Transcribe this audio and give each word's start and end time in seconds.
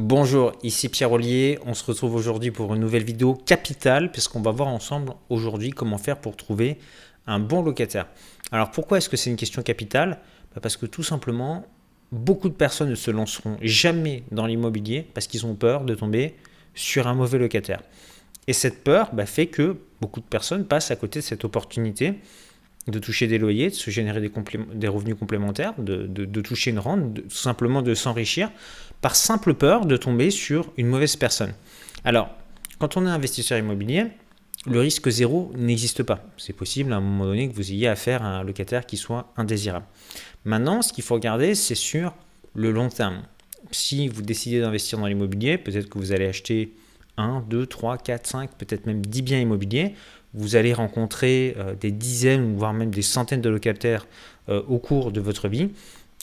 Bonjour, 0.00 0.52
ici 0.62 0.88
Pierre 0.88 1.10
Ollier. 1.10 1.58
On 1.66 1.74
se 1.74 1.82
retrouve 1.82 2.14
aujourd'hui 2.14 2.52
pour 2.52 2.72
une 2.72 2.80
nouvelle 2.80 3.02
vidéo 3.02 3.34
capitale, 3.34 4.12
puisqu'on 4.12 4.40
va 4.40 4.52
voir 4.52 4.68
ensemble 4.68 5.14
aujourd'hui 5.28 5.70
comment 5.70 5.98
faire 5.98 6.20
pour 6.20 6.36
trouver 6.36 6.78
un 7.26 7.40
bon 7.40 7.62
locataire. 7.62 8.06
Alors 8.52 8.70
pourquoi 8.70 8.98
est-ce 8.98 9.08
que 9.08 9.16
c'est 9.16 9.28
une 9.28 9.34
question 9.34 9.60
capitale? 9.60 10.20
Bah, 10.54 10.60
Parce 10.62 10.76
que 10.76 10.86
tout 10.86 11.02
simplement, 11.02 11.66
beaucoup 12.12 12.48
de 12.48 12.54
personnes 12.54 12.90
ne 12.90 12.94
se 12.94 13.10
lanceront 13.10 13.56
jamais 13.60 14.22
dans 14.30 14.46
l'immobilier 14.46 15.04
parce 15.14 15.26
qu'ils 15.26 15.44
ont 15.46 15.56
peur 15.56 15.84
de 15.84 15.96
tomber 15.96 16.36
sur 16.76 17.08
un 17.08 17.14
mauvais 17.14 17.38
locataire. 17.38 17.82
Et 18.46 18.52
cette 18.52 18.84
peur 18.84 19.10
bah, 19.12 19.26
fait 19.26 19.48
que 19.48 19.78
beaucoup 20.00 20.20
de 20.20 20.26
personnes 20.26 20.64
passent 20.64 20.92
à 20.92 20.96
côté 20.96 21.18
de 21.18 21.24
cette 21.24 21.44
opportunité 21.44 22.14
de 22.88 22.98
toucher 22.98 23.26
des 23.26 23.38
loyers, 23.38 23.68
de 23.68 23.74
se 23.74 23.90
générer 23.90 24.20
des, 24.20 24.88
revenus 24.88 25.16
complémentaires, 25.18 25.74
de, 25.78 26.40
toucher 26.40 26.70
une 26.70 26.78
rente, 26.78 27.14
tout 27.14 27.30
simplement 27.30 27.82
de 27.82 27.94
s'enrichir, 27.94 28.50
par 29.00 29.14
simple 29.14 29.54
peur 29.54 29.86
de 29.86 29.96
tomber 29.96 30.30
sur 30.30 30.72
une 30.76 30.88
mauvaise 30.88 31.16
personne. 31.16 31.52
Alors, 32.04 32.30
quand 32.78 32.96
on 32.96 33.06
est 33.06 33.10
investisseur 33.10 33.58
immobilier, 33.58 34.06
le 34.66 34.80
risque 34.80 35.08
zéro 35.08 35.52
n'existe 35.56 36.02
pas. 36.02 36.24
C'est 36.36 36.52
possible 36.52 36.92
à 36.92 36.96
un 36.96 37.00
moment 37.00 37.26
donné 37.26 37.48
que 37.48 37.54
vous 37.54 37.70
ayez 37.70 37.88
affaire 37.88 38.22
à 38.22 38.38
un 38.38 38.44
locataire 38.44 38.86
qui 38.86 38.96
soit 38.96 39.32
indésirable. 39.36 39.86
Maintenant, 40.44 40.82
ce 40.82 40.92
qu'il 40.92 41.04
faut 41.04 41.14
regarder, 41.14 41.54
c'est 41.54 41.74
sur 41.74 42.14
le 42.54 42.72
long 42.72 42.88
terme. 42.88 43.22
Si 43.70 44.08
vous 44.08 44.22
décidez 44.22 44.60
d'investir 44.60 44.98
dans 44.98 45.06
l'immobilier, 45.06 45.58
peut-être 45.58 45.88
que 45.88 45.98
vous 45.98 46.12
allez 46.12 46.26
acheter 46.26 46.74
1, 47.18 47.44
2, 47.48 47.66
3, 47.66 47.98
4, 47.98 48.26
5, 48.26 48.50
peut-être 48.56 48.86
même 48.86 49.04
10 49.04 49.22
biens 49.22 49.40
immobiliers 49.40 49.94
vous 50.34 50.56
allez 50.56 50.72
rencontrer 50.72 51.54
euh, 51.58 51.74
des 51.74 51.90
dizaines, 51.90 52.56
voire 52.56 52.74
même 52.74 52.90
des 52.90 53.02
centaines 53.02 53.40
de 53.40 53.48
locataires 53.48 54.06
euh, 54.48 54.62
au 54.68 54.78
cours 54.78 55.12
de 55.12 55.20
votre 55.20 55.48
vie. 55.48 55.70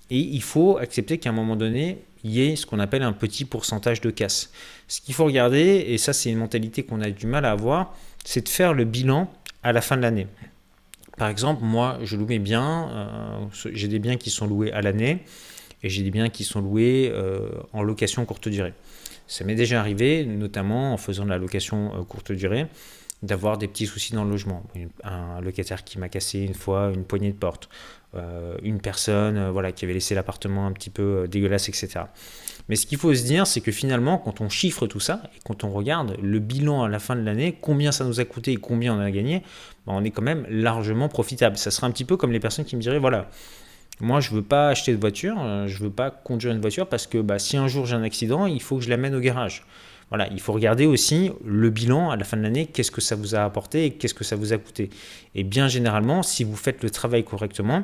Et 0.10 0.20
il 0.20 0.42
faut 0.44 0.78
accepter 0.78 1.18
qu'à 1.18 1.30
un 1.30 1.34
moment 1.34 1.56
donné, 1.56 1.98
il 2.24 2.32
y 2.32 2.42
ait 2.42 2.56
ce 2.56 2.66
qu'on 2.66 2.80
appelle 2.80 3.02
un 3.02 3.14
petit 3.14 3.46
pourcentage 3.46 4.02
de 4.02 4.12
casse. 4.12 4.52
Ce 4.88 5.02
qu'il 5.02 5.16
faut 5.16 5.26
regarder, 5.26 5.86
et 5.88 5.98
ça 5.98 6.14
c'est 6.14 6.30
une 6.30 6.38
mentalité 6.38 6.84
qu'on 6.84 7.02
a 7.02 7.10
du 7.10 7.26
mal 7.26 7.46
à 7.46 7.52
avoir, 7.52 7.96
c'est 8.24 8.42
de 8.42 8.50
faire 8.50 8.74
le 8.74 8.86
bilan 8.86 9.32
à 9.64 9.74
la 9.74 9.82
fin 9.82 9.98
de 9.98 10.02
l'année. 10.04 10.28
Par 11.18 11.30
exemple, 11.30 11.64
moi, 11.64 11.98
je 12.04 12.18
loue 12.18 12.28
mes 12.28 12.40
biens, 12.40 12.90
euh, 12.92 13.70
j'ai 13.74 13.88
des 13.88 14.00
biens 14.00 14.18
qui 14.18 14.30
sont 14.30 14.46
loués 14.46 14.72
à 14.74 14.82
l'année 14.82 15.24
et 15.82 15.90
j'ai 15.90 16.04
des 16.04 16.12
biens 16.12 16.30
qui 16.30 16.44
sont 16.44 16.62
loués 16.62 17.12
en 17.74 17.84
location 17.84 18.26
courte 18.26 18.48
durée. 18.48 18.74
Ça 19.28 19.44
m'est 19.44 19.56
déjà 19.56 19.80
arrivé, 19.80 20.26
notamment 20.26 20.94
en 20.94 20.98
faisant 20.98 21.26
de 21.26 21.30
la 21.30 21.38
location 21.38 21.92
courte 22.06 22.32
durée 22.32 22.68
d'avoir 23.24 23.58
des 23.58 23.68
petits 23.68 23.86
soucis 23.86 24.14
dans 24.14 24.24
le 24.24 24.30
logement. 24.30 24.64
Un 25.04 25.42
locataire 25.42 25.84
qui 25.84 25.98
m'a 25.98 26.10
cassé 26.10 26.40
une 26.40 26.54
fois 26.54 26.92
une 26.94 27.06
poignée 27.06 27.32
de 27.32 27.38
porte, 27.38 27.70
euh, 28.16 28.56
une 28.64 28.80
personne 28.80 29.38
euh, 29.38 29.52
voilà, 29.52 29.74
qui 29.74 29.84
avait 29.84 29.94
laissé 29.94 30.16
l'appartement 30.16 30.68
un 30.68 30.72
petit 30.72 30.90
peu 30.90 31.24
euh, 31.24 31.28
dégueulasse, 31.28 31.68
etc. 31.68 32.06
Mais 32.70 32.78
ce 32.78 32.86
qu'il 32.86 32.98
faut 32.98 33.14
se 33.14 33.24
dire, 33.24 33.46
c'est 33.46 33.60
que 33.60 33.72
finalement, 33.74 34.18
quand 34.18 34.40
on 34.40 34.48
chiffre 34.48 34.88
tout 34.88 35.02
ça, 35.02 35.22
et 35.36 35.40
quand 35.44 35.66
on 35.66 35.72
regarde 35.72 36.16
le 36.22 36.40
bilan 36.40 36.84
à 36.84 36.90
la 36.90 37.00
fin 37.00 37.16
de 37.16 37.22
l'année, 37.22 37.58
combien 37.60 37.92
ça 37.92 38.06
nous 38.06 38.22
a 38.22 38.26
coûté 38.26 38.54
et 38.54 38.58
combien 38.58 38.96
on 38.96 39.00
a 39.00 39.12
gagné, 39.12 39.42
ben, 39.86 39.94
on 39.94 40.04
est 40.04 40.12
quand 40.12 40.22
même 40.22 40.46
largement 40.50 41.10
profitable. 41.10 41.58
Ça 41.58 41.72
sera 41.72 41.88
un 41.88 41.92
petit 41.92 42.06
peu 42.06 42.16
comme 42.16 42.32
les 42.32 42.40
personnes 42.40 42.66
qui 42.66 42.78
me 42.78 42.82
diraient, 42.82 43.00
voilà, 43.00 43.30
moi 44.00 44.22
je 44.22 44.32
veux 44.32 44.42
pas 44.42 44.70
acheter 44.70 44.94
de 44.94 45.00
voiture, 45.00 45.38
je 45.68 45.78
veux 45.78 45.90
pas 45.90 46.10
conduire 46.10 46.54
une 46.54 46.62
voiture 46.62 46.88
parce 46.88 47.08
que 47.08 47.18
bah, 47.18 47.40
si 47.40 47.56
un 47.56 47.68
jour 47.68 47.86
j'ai 47.86 47.96
un 47.96 48.04
accident, 48.04 48.46
il 48.46 48.62
faut 48.62 48.78
que 48.78 48.84
je 48.84 48.90
l'amène 48.90 49.16
au 49.16 49.20
garage. 49.20 49.66
Il 50.32 50.40
faut 50.40 50.54
regarder 50.54 50.86
aussi 50.86 51.32
le 51.44 51.70
bilan 51.70 52.10
à 52.10 52.16
la 52.16 52.24
fin 52.24 52.38
de 52.38 52.44
l'année, 52.44 52.68
qu'est-ce 52.68 52.92
que 52.92 53.02
ça 53.02 53.16
vous 53.16 53.36
a 53.36 53.44
apporté 53.44 53.86
et 53.86 53.92
qu'est-ce 53.92 54.14
que 54.14 54.24
ça 54.24 54.36
vous 54.36 54.54
a 54.54 54.58
coûté. 54.58 54.90
Et 55.34 55.44
bien 55.44 55.68
généralement, 55.68 56.24
si 56.24 56.44
vous 56.44 56.56
faites 56.56 56.84
le 56.84 56.90
travail 56.90 57.24
correctement, 57.24 57.84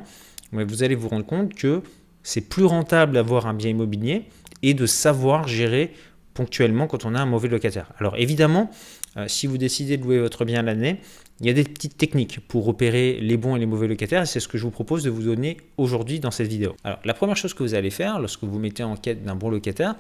vous 0.52 0.84
allez 0.84 0.96
vous 0.96 1.10
rendre 1.10 1.26
compte 1.26 1.54
que 1.54 1.82
c'est 2.24 2.42
plus 2.42 2.66
rentable 2.66 3.14
d'avoir 3.14 3.48
un 3.48 3.54
bien 3.54 3.70
immobilier 3.70 4.26
et 4.62 4.74
de 4.74 4.86
savoir 4.86 5.48
gérer 5.48 5.94
ponctuellement 6.34 6.88
quand 6.88 7.06
on 7.06 7.16
a 7.16 7.20
un 7.20 7.26
mauvais 7.26 7.50
locataire. 7.50 7.92
Alors 8.00 8.16
évidemment, 8.18 8.70
euh, 9.18 9.28
si 9.28 9.48
vous 9.48 9.58
décidez 9.58 9.98
de 9.98 10.04
louer 10.04 10.20
votre 10.20 10.46
bien 10.46 10.62
l'année, 10.62 11.02
il 11.42 11.48
y 11.48 11.50
a 11.50 11.54
des 11.54 11.64
petites 11.64 11.98
techniques 11.98 12.40
pour 12.48 12.66
repérer 12.66 13.20
les 13.20 13.36
bons 13.36 13.56
et 13.56 13.60
les 13.60 13.66
mauvais 13.66 13.88
locataires 13.88 14.26
c'est 14.28 14.40
ce 14.40 14.48
que 14.48 14.58
je 14.58 14.64
vous 14.64 14.72
propose 14.72 15.04
de 15.04 15.10
vous 15.10 15.24
donner 15.24 15.58
aujourd'hui 15.78 16.20
dans 16.20 16.32
cette 16.32 16.48
vidéo. 16.48 16.76
Alors 16.84 17.00
la 17.04 17.14
première 17.14 17.36
chose 17.36 17.54
que 17.54 17.64
vous 17.64 17.74
allez 17.74 17.90
faire 17.90 18.20
lorsque 18.20 18.44
vous 18.44 18.60
mettez 18.60 18.84
en 18.84 18.96
quête 18.96 19.24
d'un 19.24 19.36
bon 19.36 19.50
locataire, 19.50 19.96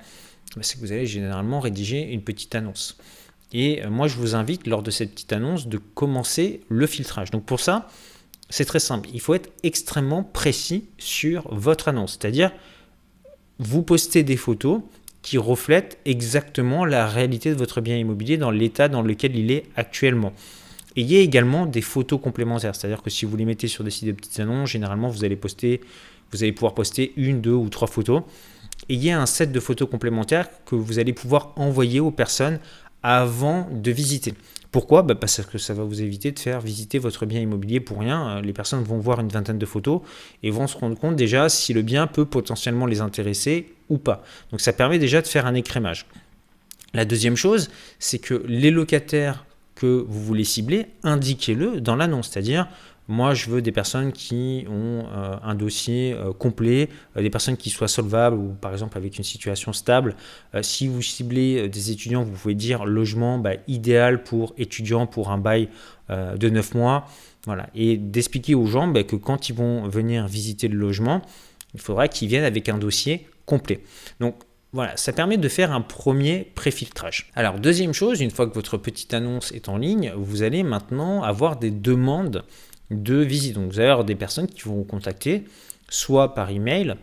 c'est 0.61 0.75
que 0.75 0.81
vous 0.81 0.91
allez 0.91 1.05
généralement 1.05 1.59
rédiger 1.59 2.11
une 2.11 2.21
petite 2.21 2.53
annonce. 2.55 2.97
Et 3.53 3.83
euh, 3.83 3.89
moi, 3.89 4.07
je 4.07 4.17
vous 4.17 4.35
invite, 4.35 4.67
lors 4.67 4.83
de 4.83 4.91
cette 4.91 5.11
petite 5.11 5.33
annonce, 5.33 5.67
de 5.67 5.77
commencer 5.77 6.61
le 6.69 6.87
filtrage. 6.87 7.31
Donc 7.31 7.45
pour 7.45 7.59
ça, 7.59 7.87
c'est 8.49 8.65
très 8.65 8.79
simple. 8.79 9.09
Il 9.13 9.21
faut 9.21 9.33
être 9.33 9.49
extrêmement 9.63 10.23
précis 10.23 10.85
sur 10.97 11.53
votre 11.53 11.87
annonce. 11.87 12.17
C'est-à-dire, 12.19 12.51
vous 13.59 13.83
postez 13.83 14.23
des 14.23 14.37
photos 14.37 14.81
qui 15.21 15.37
reflètent 15.37 15.99
exactement 16.05 16.83
la 16.83 17.07
réalité 17.07 17.51
de 17.51 17.55
votre 17.55 17.79
bien 17.79 17.95
immobilier 17.95 18.37
dans 18.37 18.51
l'état 18.51 18.87
dans 18.87 19.01
lequel 19.01 19.35
il 19.35 19.51
est 19.51 19.65
actuellement. 19.75 20.33
Ayez 20.95 21.21
également 21.21 21.65
des 21.65 21.81
photos 21.81 22.19
complémentaires. 22.19 22.75
C'est-à-dire 22.75 23.01
que 23.01 23.09
si 23.09 23.25
vous 23.25 23.37
les 23.37 23.45
mettez 23.45 23.67
sur 23.67 23.83
des 23.83 23.91
sites 23.91 24.07
de 24.07 24.13
petites 24.13 24.39
annonces, 24.39 24.69
généralement, 24.69 25.09
vous 25.09 25.23
allez 25.23 25.35
poster, 25.35 25.81
vous 26.31 26.43
allez 26.43 26.51
pouvoir 26.51 26.73
poster 26.73 27.13
une, 27.15 27.41
deux 27.41 27.53
ou 27.53 27.69
trois 27.69 27.87
photos 27.87 28.23
ayez 28.89 29.11
un 29.11 29.25
set 29.25 29.51
de 29.51 29.59
photos 29.59 29.89
complémentaires 29.89 30.47
que 30.65 30.75
vous 30.75 30.99
allez 30.99 31.13
pouvoir 31.13 31.53
envoyer 31.55 31.99
aux 31.99 32.11
personnes 32.11 32.59
avant 33.03 33.67
de 33.71 33.91
visiter. 33.91 34.33
Pourquoi? 34.71 35.01
Bah, 35.01 35.15
Parce 35.15 35.41
que 35.41 35.57
ça 35.57 35.73
va 35.73 35.83
vous 35.83 36.01
éviter 36.01 36.31
de 36.31 36.39
faire 36.39 36.61
visiter 36.61 36.99
votre 36.99 37.25
bien 37.25 37.41
immobilier 37.41 37.79
pour 37.79 37.99
rien. 37.99 38.41
Les 38.41 38.53
personnes 38.53 38.83
vont 38.83 38.99
voir 38.99 39.19
une 39.19 39.27
vingtaine 39.27 39.57
de 39.57 39.65
photos 39.65 40.01
et 40.43 40.51
vont 40.51 40.67
se 40.67 40.77
rendre 40.77 40.97
compte 40.97 41.15
déjà 41.15 41.49
si 41.49 41.73
le 41.73 41.81
bien 41.81 42.07
peut 42.07 42.25
potentiellement 42.25 42.85
les 42.85 43.01
intéresser 43.01 43.73
ou 43.89 43.97
pas. 43.97 44.23
Donc 44.51 44.61
ça 44.61 44.71
permet 44.71 44.99
déjà 44.99 45.21
de 45.21 45.27
faire 45.27 45.45
un 45.45 45.55
écrémage. 45.55 46.05
La 46.93 47.05
deuxième 47.05 47.35
chose, 47.35 47.69
c'est 47.99 48.19
que 48.19 48.43
les 48.47 48.71
locataires 48.71 49.45
que 49.75 50.05
vous 50.07 50.23
voulez 50.23 50.43
cibler, 50.43 50.87
indiquez-le 51.03 51.81
dans 51.81 51.95
l'annonce. 51.95 52.29
C'est-à-dire, 52.29 52.67
moi, 53.11 53.33
je 53.33 53.49
veux 53.49 53.61
des 53.61 53.73
personnes 53.73 54.13
qui 54.13 54.65
ont 54.69 55.05
euh, 55.13 55.35
un 55.43 55.53
dossier 55.53 56.13
euh, 56.13 56.31
complet, 56.31 56.87
euh, 57.17 57.21
des 57.21 57.29
personnes 57.29 57.57
qui 57.57 57.69
soient 57.69 57.89
solvables 57.89 58.37
ou 58.37 58.53
par 58.53 58.71
exemple 58.71 58.97
avec 58.97 59.17
une 59.17 59.25
situation 59.25 59.73
stable. 59.73 60.15
si 60.61 60.87
vous 60.87 61.01
ciblez 61.01 61.67
des 61.67 61.91
étudiants, 61.91 62.23
vous 62.23 62.31
pouvez 62.31 62.55
dire 62.55 62.85
logement 62.85 63.37
bah, 63.37 63.55
idéal 63.67 64.23
pour 64.23 64.53
étudiants 64.57 65.07
pour 65.07 65.29
un 65.29 65.37
bail 65.37 65.69
de 66.09 66.49
9 66.49 66.73
mois. 66.73 67.05
Voilà. 67.45 67.69
Et 67.75 67.97
d'expliquer 67.97 68.55
aux 68.55 68.65
gens 68.65 68.87
bah, 68.87 69.03
que 69.03 69.15
quand 69.15 69.49
ils 69.49 69.55
vont 69.55 69.87
venir 69.87 70.27
visiter 70.27 70.67
le 70.67 70.77
logement, 70.77 71.21
il 71.73 71.79
faudra 71.79 72.07
qu'ils 72.07 72.29
viennent 72.29 72.43
avec 72.43 72.69
un 72.69 72.77
dossier 72.77 73.27
complet. 73.45 73.81
Donc, 74.19 74.35
voilà, 74.73 74.95
ça 74.95 75.11
permet 75.11 75.37
de 75.37 75.49
faire 75.49 75.73
un 75.73 75.81
premier 75.81 76.49
préfiltrage. 76.55 77.29
Alors, 77.35 77.59
deuxième 77.59 77.93
chose, 77.93 78.21
une 78.21 78.31
fois 78.31 78.47
que 78.47 78.53
votre 78.53 78.77
petite 78.77 79.13
annonce 79.13 79.51
est 79.51 79.67
en 79.67 79.77
ligne, 79.77 80.13
vous 80.15 80.43
allez 80.43 80.63
maintenant 80.63 81.23
avoir 81.23 81.57
des 81.57 81.71
demandes 81.71 82.43
de 82.91 83.15
visite. 83.15 83.55
Donc 83.55 83.71
vous 83.71 83.79
allez 83.79 83.89
avoir 83.89 84.05
des 84.05 84.15
personnes 84.15 84.47
qui 84.47 84.61
vont 84.63 84.75
vous 84.75 84.83
contacter, 84.83 85.45
soit 85.89 86.35
par 86.35 86.49
email, 86.51 86.95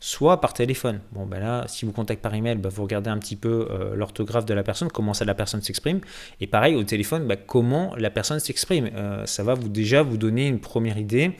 soit 0.00 0.40
par 0.40 0.52
téléphone. 0.52 1.00
Bon, 1.12 1.24
ben 1.26 1.40
là, 1.40 1.64
si 1.68 1.86
vous 1.86 1.92
contactez 1.92 2.20
par 2.20 2.34
email, 2.34 2.56
ben 2.56 2.68
vous 2.68 2.82
regardez 2.82 3.10
un 3.10 3.18
petit 3.18 3.36
peu 3.36 3.68
euh, 3.70 3.94
l'orthographe 3.94 4.44
de 4.44 4.54
la 4.54 4.62
personne, 4.62 4.88
comment 4.88 5.14
ça 5.14 5.24
la 5.24 5.34
personne 5.34 5.62
s'exprime. 5.62 6.00
Et 6.40 6.46
pareil, 6.46 6.74
au 6.74 6.82
téléphone, 6.82 7.26
ben, 7.26 7.38
comment 7.46 7.94
la 7.96 8.10
personne 8.10 8.40
s'exprime. 8.40 8.90
Euh, 8.94 9.24
ça 9.26 9.42
va 9.44 9.54
vous 9.54 9.68
déjà 9.68 10.02
vous 10.02 10.16
donner 10.16 10.46
une 10.46 10.60
première 10.60 10.98
idée 10.98 11.32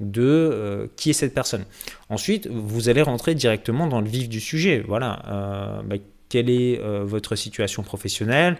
de 0.00 0.22
euh, 0.22 0.86
qui 0.96 1.10
est 1.10 1.14
cette 1.14 1.34
personne. 1.34 1.64
Ensuite, 2.08 2.46
vous 2.46 2.88
allez 2.88 3.02
rentrer 3.02 3.34
directement 3.34 3.86
dans 3.86 4.00
le 4.00 4.08
vif 4.08 4.28
du 4.28 4.40
sujet. 4.40 4.82
Voilà, 4.86 5.82
ben, 5.84 5.98
quelle 6.28 6.50
est 6.50 6.80
votre 7.04 7.36
situation 7.36 7.82
professionnelle 7.82 8.56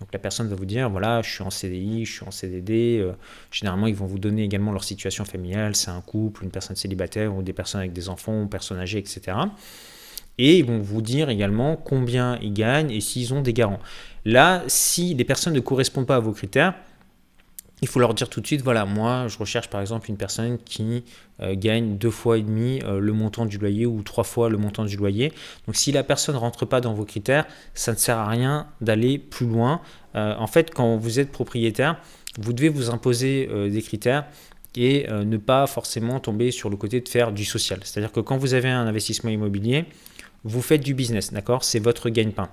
donc 0.00 0.08
la 0.14 0.18
personne 0.18 0.48
va 0.48 0.56
vous 0.56 0.64
dire, 0.64 0.88
voilà, 0.88 1.20
je 1.20 1.30
suis 1.30 1.42
en 1.42 1.50
CDI, 1.50 2.06
je 2.06 2.12
suis 2.12 2.24
en 2.26 2.30
CDD. 2.30 2.98
Euh, 3.00 3.12
généralement, 3.52 3.86
ils 3.86 3.94
vont 3.94 4.06
vous 4.06 4.18
donner 4.18 4.42
également 4.42 4.72
leur 4.72 4.82
situation 4.82 5.26
familiale, 5.26 5.76
c'est 5.76 5.90
un 5.90 6.00
couple, 6.00 6.44
une 6.44 6.50
personne 6.50 6.74
célibataire 6.74 7.34
ou 7.36 7.42
des 7.42 7.52
personnes 7.52 7.82
avec 7.82 7.92
des 7.92 8.08
enfants, 8.08 8.46
personnes 8.46 8.78
âgées, 8.78 8.98
etc. 8.98 9.36
Et 10.38 10.58
ils 10.58 10.64
vont 10.64 10.78
vous 10.78 11.02
dire 11.02 11.28
également 11.28 11.76
combien 11.76 12.38
ils 12.40 12.54
gagnent 12.54 12.90
et 12.90 13.02
s'ils 13.02 13.34
ont 13.34 13.42
des 13.42 13.52
garants. 13.52 13.80
Là, 14.24 14.64
si 14.68 15.14
les 15.14 15.24
personnes 15.24 15.52
ne 15.52 15.60
correspondent 15.60 16.06
pas 16.06 16.16
à 16.16 16.20
vos 16.20 16.32
critères, 16.32 16.74
il 17.82 17.88
faut 17.88 18.00
leur 18.00 18.14
dire 18.14 18.28
tout 18.28 18.40
de 18.40 18.46
suite, 18.46 18.62
voilà, 18.62 18.84
moi, 18.84 19.26
je 19.28 19.38
recherche 19.38 19.68
par 19.68 19.80
exemple 19.80 20.10
une 20.10 20.16
personne 20.16 20.58
qui 20.58 21.04
euh, 21.40 21.54
gagne 21.56 21.96
deux 21.96 22.10
fois 22.10 22.38
et 22.38 22.42
demi 22.42 22.80
euh, 22.84 23.00
le 23.00 23.12
montant 23.12 23.46
du 23.46 23.58
loyer 23.58 23.86
ou 23.86 24.02
trois 24.02 24.24
fois 24.24 24.48
le 24.48 24.58
montant 24.58 24.84
du 24.84 24.96
loyer. 24.96 25.32
Donc 25.66 25.76
si 25.76 25.92
la 25.92 26.02
personne 26.02 26.34
ne 26.34 26.40
rentre 26.40 26.66
pas 26.66 26.80
dans 26.80 26.92
vos 26.92 27.04
critères, 27.04 27.46
ça 27.74 27.92
ne 27.92 27.96
sert 27.96 28.18
à 28.18 28.28
rien 28.28 28.66
d'aller 28.80 29.18
plus 29.18 29.46
loin. 29.46 29.80
Euh, 30.14 30.34
en 30.36 30.46
fait, 30.46 30.72
quand 30.74 30.96
vous 30.96 31.20
êtes 31.20 31.32
propriétaire, 31.32 32.00
vous 32.38 32.52
devez 32.52 32.68
vous 32.68 32.90
imposer 32.90 33.48
des 33.70 33.82
critères 33.82 34.24
et 34.76 35.08
ne 35.10 35.36
pas 35.36 35.66
forcément 35.66 36.20
tomber 36.20 36.52
sur 36.52 36.70
le 36.70 36.76
côté 36.76 37.00
de 37.00 37.08
faire 37.08 37.32
du 37.32 37.44
social. 37.44 37.80
C'est-à-dire 37.82 38.12
que 38.12 38.20
quand 38.20 38.38
vous 38.38 38.54
avez 38.54 38.68
un 38.68 38.86
investissement 38.86 39.30
immobilier, 39.30 39.84
vous 40.44 40.62
faites 40.62 40.80
du 40.80 40.94
business, 40.94 41.32
d'accord? 41.32 41.64
C'est 41.64 41.80
votre 41.80 42.08
gagne-pain. 42.08 42.48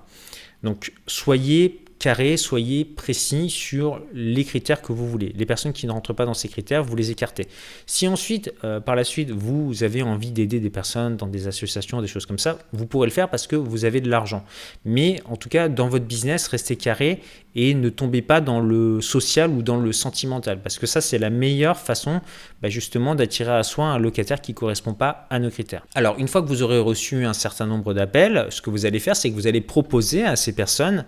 Donc 0.64 0.92
soyez 1.06 1.84
carré, 1.98 2.36
soyez 2.36 2.84
précis 2.84 3.50
sur 3.50 4.00
les 4.12 4.44
critères 4.44 4.82
que 4.82 4.92
vous 4.92 5.08
voulez. 5.08 5.32
Les 5.36 5.46
personnes 5.46 5.72
qui 5.72 5.86
ne 5.86 5.92
rentrent 5.92 6.12
pas 6.12 6.24
dans 6.24 6.34
ces 6.34 6.48
critères, 6.48 6.82
vous 6.84 6.96
les 6.96 7.10
écartez. 7.10 7.48
Si 7.86 8.06
ensuite, 8.06 8.52
euh, 8.64 8.80
par 8.80 8.96
la 8.96 9.04
suite, 9.04 9.30
vous 9.30 9.82
avez 9.82 10.02
envie 10.02 10.30
d'aider 10.30 10.60
des 10.60 10.70
personnes 10.70 11.16
dans 11.16 11.26
des 11.26 11.46
associations, 11.46 12.00
des 12.00 12.08
choses 12.08 12.26
comme 12.26 12.38
ça, 12.38 12.58
vous 12.72 12.86
pourrez 12.86 13.06
le 13.06 13.12
faire 13.12 13.28
parce 13.28 13.46
que 13.46 13.56
vous 13.56 13.84
avez 13.84 14.00
de 14.00 14.08
l'argent. 14.08 14.44
Mais 14.84 15.20
en 15.26 15.36
tout 15.36 15.48
cas, 15.48 15.68
dans 15.68 15.88
votre 15.88 16.04
business, 16.04 16.48
restez 16.48 16.76
carré 16.76 17.20
et 17.54 17.74
ne 17.74 17.88
tombez 17.88 18.22
pas 18.22 18.40
dans 18.40 18.60
le 18.60 19.00
social 19.00 19.50
ou 19.50 19.62
dans 19.62 19.78
le 19.78 19.92
sentimental 19.92 20.60
parce 20.62 20.78
que 20.78 20.86
ça, 20.86 21.00
c'est 21.00 21.18
la 21.18 21.30
meilleure 21.30 21.78
façon 21.78 22.20
bah, 22.62 22.68
justement 22.68 23.14
d'attirer 23.14 23.52
à 23.52 23.62
soi 23.62 23.86
un 23.86 23.98
locataire 23.98 24.40
qui 24.40 24.52
ne 24.52 24.56
correspond 24.56 24.94
pas 24.94 25.26
à 25.30 25.38
nos 25.38 25.50
critères. 25.50 25.84
Alors, 25.94 26.16
une 26.18 26.28
fois 26.28 26.42
que 26.42 26.46
vous 26.46 26.62
aurez 26.62 26.78
reçu 26.78 27.24
un 27.24 27.32
certain 27.32 27.66
nombre 27.66 27.94
d'appels, 27.94 28.46
ce 28.50 28.62
que 28.62 28.70
vous 28.70 28.86
allez 28.86 29.00
faire, 29.00 29.16
c'est 29.16 29.30
que 29.30 29.34
vous 29.34 29.46
allez 29.46 29.60
proposer 29.60 30.24
à 30.24 30.36
ces 30.36 30.54
personnes 30.54 31.04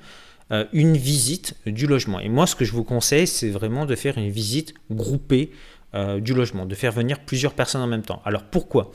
euh, 0.52 0.64
une 0.72 0.96
visite 0.96 1.54
du 1.66 1.86
logement. 1.86 2.20
Et 2.20 2.28
moi, 2.28 2.46
ce 2.46 2.56
que 2.56 2.64
je 2.64 2.72
vous 2.72 2.84
conseille, 2.84 3.26
c'est 3.26 3.50
vraiment 3.50 3.86
de 3.86 3.94
faire 3.94 4.18
une 4.18 4.30
visite 4.30 4.74
groupée 4.90 5.50
euh, 5.94 6.20
du 6.20 6.34
logement, 6.34 6.66
de 6.66 6.74
faire 6.74 6.92
venir 6.92 7.20
plusieurs 7.20 7.52
personnes 7.52 7.82
en 7.82 7.86
même 7.86 8.02
temps. 8.02 8.22
Alors 8.24 8.44
pourquoi? 8.44 8.92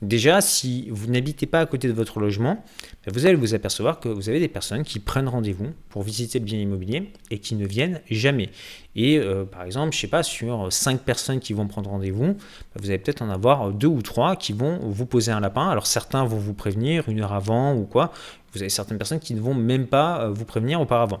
Déjà, 0.00 0.40
si 0.40 0.88
vous 0.90 1.08
n'habitez 1.08 1.46
pas 1.46 1.60
à 1.60 1.66
côté 1.66 1.88
de 1.88 1.92
votre 1.92 2.20
logement, 2.20 2.62
ben, 3.04 3.12
vous 3.12 3.26
allez 3.26 3.34
vous 3.34 3.54
apercevoir 3.54 3.98
que 3.98 4.08
vous 4.08 4.28
avez 4.28 4.38
des 4.38 4.48
personnes 4.48 4.84
qui 4.84 5.00
prennent 5.00 5.26
rendez-vous 5.26 5.72
pour 5.88 6.02
visiter 6.02 6.38
le 6.38 6.44
bien 6.44 6.58
immobilier 6.58 7.10
et 7.32 7.40
qui 7.40 7.56
ne 7.56 7.66
viennent 7.66 8.00
jamais. 8.08 8.50
Et 8.94 9.18
euh, 9.18 9.44
par 9.44 9.64
exemple, 9.64 9.92
je 9.92 9.98
sais 10.00 10.06
pas, 10.06 10.22
sur 10.22 10.72
5 10.72 11.00
personnes 11.00 11.40
qui 11.40 11.52
vont 11.52 11.66
prendre 11.66 11.90
rendez-vous, 11.90 12.26
ben, 12.26 12.36
vous 12.76 12.90
allez 12.90 12.98
peut-être 12.98 13.22
en 13.22 13.30
avoir 13.30 13.72
deux 13.72 13.88
ou 13.88 14.00
trois 14.02 14.36
qui 14.36 14.52
vont 14.52 14.78
vous 14.82 15.06
poser 15.06 15.32
un 15.32 15.40
lapin. 15.40 15.68
Alors 15.68 15.88
certains 15.88 16.24
vont 16.24 16.38
vous 16.38 16.54
prévenir 16.54 17.08
une 17.08 17.20
heure 17.20 17.32
avant 17.32 17.74
ou 17.74 17.84
quoi. 17.84 18.12
Vous 18.52 18.62
avez 18.62 18.70
certaines 18.70 18.98
personnes 18.98 19.20
qui 19.20 19.34
ne 19.34 19.40
vont 19.40 19.54
même 19.54 19.88
pas 19.88 20.22
euh, 20.22 20.30
vous 20.30 20.44
prévenir 20.44 20.80
auparavant. 20.80 21.18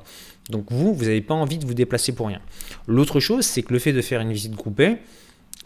Donc 0.50 0.66
vous, 0.70 0.94
vous 0.94 1.04
n'avez 1.04 1.20
pas 1.20 1.34
envie 1.34 1.58
de 1.58 1.66
vous 1.66 1.74
déplacer 1.74 2.14
pour 2.14 2.28
rien. 2.28 2.40
L'autre 2.86 3.18
chose, 3.18 3.44
c'est 3.44 3.62
que 3.62 3.72
le 3.72 3.80
fait 3.80 3.92
de 3.92 4.02
faire 4.02 4.20
une 4.20 4.32
visite 4.32 4.54
groupée, 4.54 4.98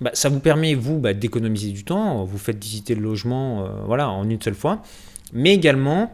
bah, 0.00 0.10
ça 0.14 0.28
vous 0.28 0.40
permet, 0.40 0.74
vous, 0.74 0.98
bah, 0.98 1.14
d'économiser 1.14 1.70
du 1.70 1.84
temps. 1.84 2.24
Vous 2.24 2.38
faites 2.38 2.62
visiter 2.62 2.94
le 2.94 3.02
logement 3.02 3.64
euh, 3.64 3.68
voilà, 3.86 4.10
en 4.10 4.28
une 4.28 4.40
seule 4.40 4.54
fois. 4.54 4.82
Mais 5.32 5.54
également 5.54 6.12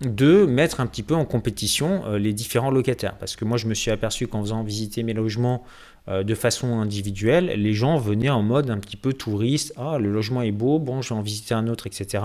de 0.00 0.46
mettre 0.46 0.80
un 0.80 0.86
petit 0.86 1.02
peu 1.02 1.14
en 1.14 1.24
compétition 1.24 2.02
euh, 2.06 2.18
les 2.18 2.32
différents 2.32 2.70
locataires. 2.70 3.16
Parce 3.18 3.36
que 3.36 3.44
moi, 3.44 3.58
je 3.58 3.66
me 3.66 3.74
suis 3.74 3.90
aperçu 3.90 4.26
qu'en 4.26 4.40
faisant 4.42 4.62
visiter 4.62 5.02
mes 5.02 5.12
logements 5.12 5.62
euh, 6.08 6.22
de 6.22 6.34
façon 6.34 6.80
individuelle, 6.80 7.52
les 7.56 7.74
gens 7.74 7.98
venaient 7.98 8.30
en 8.30 8.42
mode 8.42 8.70
un 8.70 8.78
petit 8.78 8.96
peu 8.96 9.12
touriste. 9.12 9.74
Ah, 9.76 9.98
le 9.98 10.10
logement 10.10 10.42
est 10.42 10.52
beau, 10.52 10.78
bon, 10.78 11.02
je 11.02 11.10
vais 11.10 11.20
en 11.20 11.22
visiter 11.22 11.54
un 11.54 11.68
autre, 11.68 11.86
etc. 11.86 12.24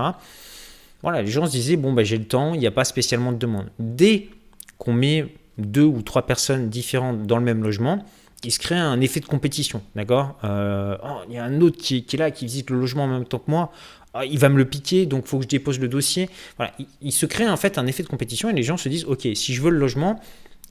Voilà, 1.02 1.22
les 1.22 1.31
gens 1.31 1.46
se 1.46 1.52
disaient, 1.52 1.75
bon, 1.75 1.94
bah, 1.94 2.04
j'ai 2.04 2.18
le 2.18 2.25
temps, 2.25 2.54
il 2.54 2.60
n'y 2.60 2.68
a 2.68 2.72
pas 2.72 2.86
spécialement 2.86 3.31
de 3.31 3.38
demande. 3.38 3.69
Dès 3.80 4.30
qu'on 4.78 4.94
met 4.94 5.28
deux 5.57 5.84
ou 5.84 6.02
trois 6.02 6.25
personnes 6.25 6.69
différentes 6.69 7.24
dans 7.24 7.38
le 7.38 7.44
même 7.44 7.62
logement, 7.62 8.04
il 8.43 8.51
se 8.51 8.59
crée 8.59 8.75
un 8.75 9.01
effet 9.01 9.19
de 9.19 9.25
compétition, 9.25 9.81
d'accord? 9.95 10.37
Euh, 10.43 10.97
oh, 11.03 11.21
Il 11.27 11.35
y 11.35 11.37
a 11.37 11.43
un 11.43 11.61
autre 11.61 11.77
qui, 11.77 11.97
est 11.97 12.17
là, 12.17 12.31
qui 12.31 12.45
visite 12.45 12.69
le 12.69 12.79
logement 12.79 13.03
en 13.03 13.07
même 13.07 13.25
temps 13.25 13.39
que 13.39 13.49
moi, 13.49 13.71
ah, 14.13 14.25
il 14.25 14.39
va 14.39 14.49
me 14.49 14.57
le 14.57 14.65
piquer, 14.65 15.05
donc 15.05 15.23
il 15.25 15.29
faut 15.29 15.37
que 15.37 15.43
je 15.43 15.49
dépose 15.49 15.79
le 15.79 15.87
dossier. 15.87 16.29
Voilà, 16.57 16.73
il, 17.01 17.11
se 17.11 17.25
crée 17.25 17.47
en 17.47 17.57
fait 17.57 17.77
un 17.77 17.85
effet 17.87 18.03
de 18.03 18.07
compétition 18.07 18.49
et 18.49 18.53
les 18.53 18.63
gens 18.63 18.77
se 18.77 18.87
disent, 18.87 19.05
ok, 19.05 19.27
si 19.33 19.53
je 19.53 19.61
veux 19.61 19.71
le 19.71 19.77
logement, 19.77 20.19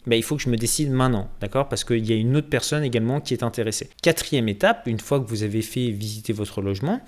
ben, 0.07 0.17
il 0.17 0.23
faut 0.23 0.37
que 0.37 0.43
je 0.43 0.49
me 0.49 0.57
décide 0.57 0.91
maintenant, 0.91 1.29
d'accord? 1.41 1.69
Parce 1.69 1.85
qu'il 1.85 2.07
y 2.07 2.13
a 2.13 2.17
une 2.17 2.37
autre 2.37 2.49
personne 2.49 2.85
également 2.85 3.21
qui 3.21 3.35
est 3.35 3.43
intéressée. 3.43 3.91
Quatrième 4.03 4.49
étape, 4.49 4.87
une 4.87 5.01
fois 5.01 5.19
que 5.21 5.29
vous 5.29 5.43
avez 5.43 5.63
fait 5.63 5.91
visiter 5.91 6.33
votre 6.33 6.61
logement, 6.61 7.01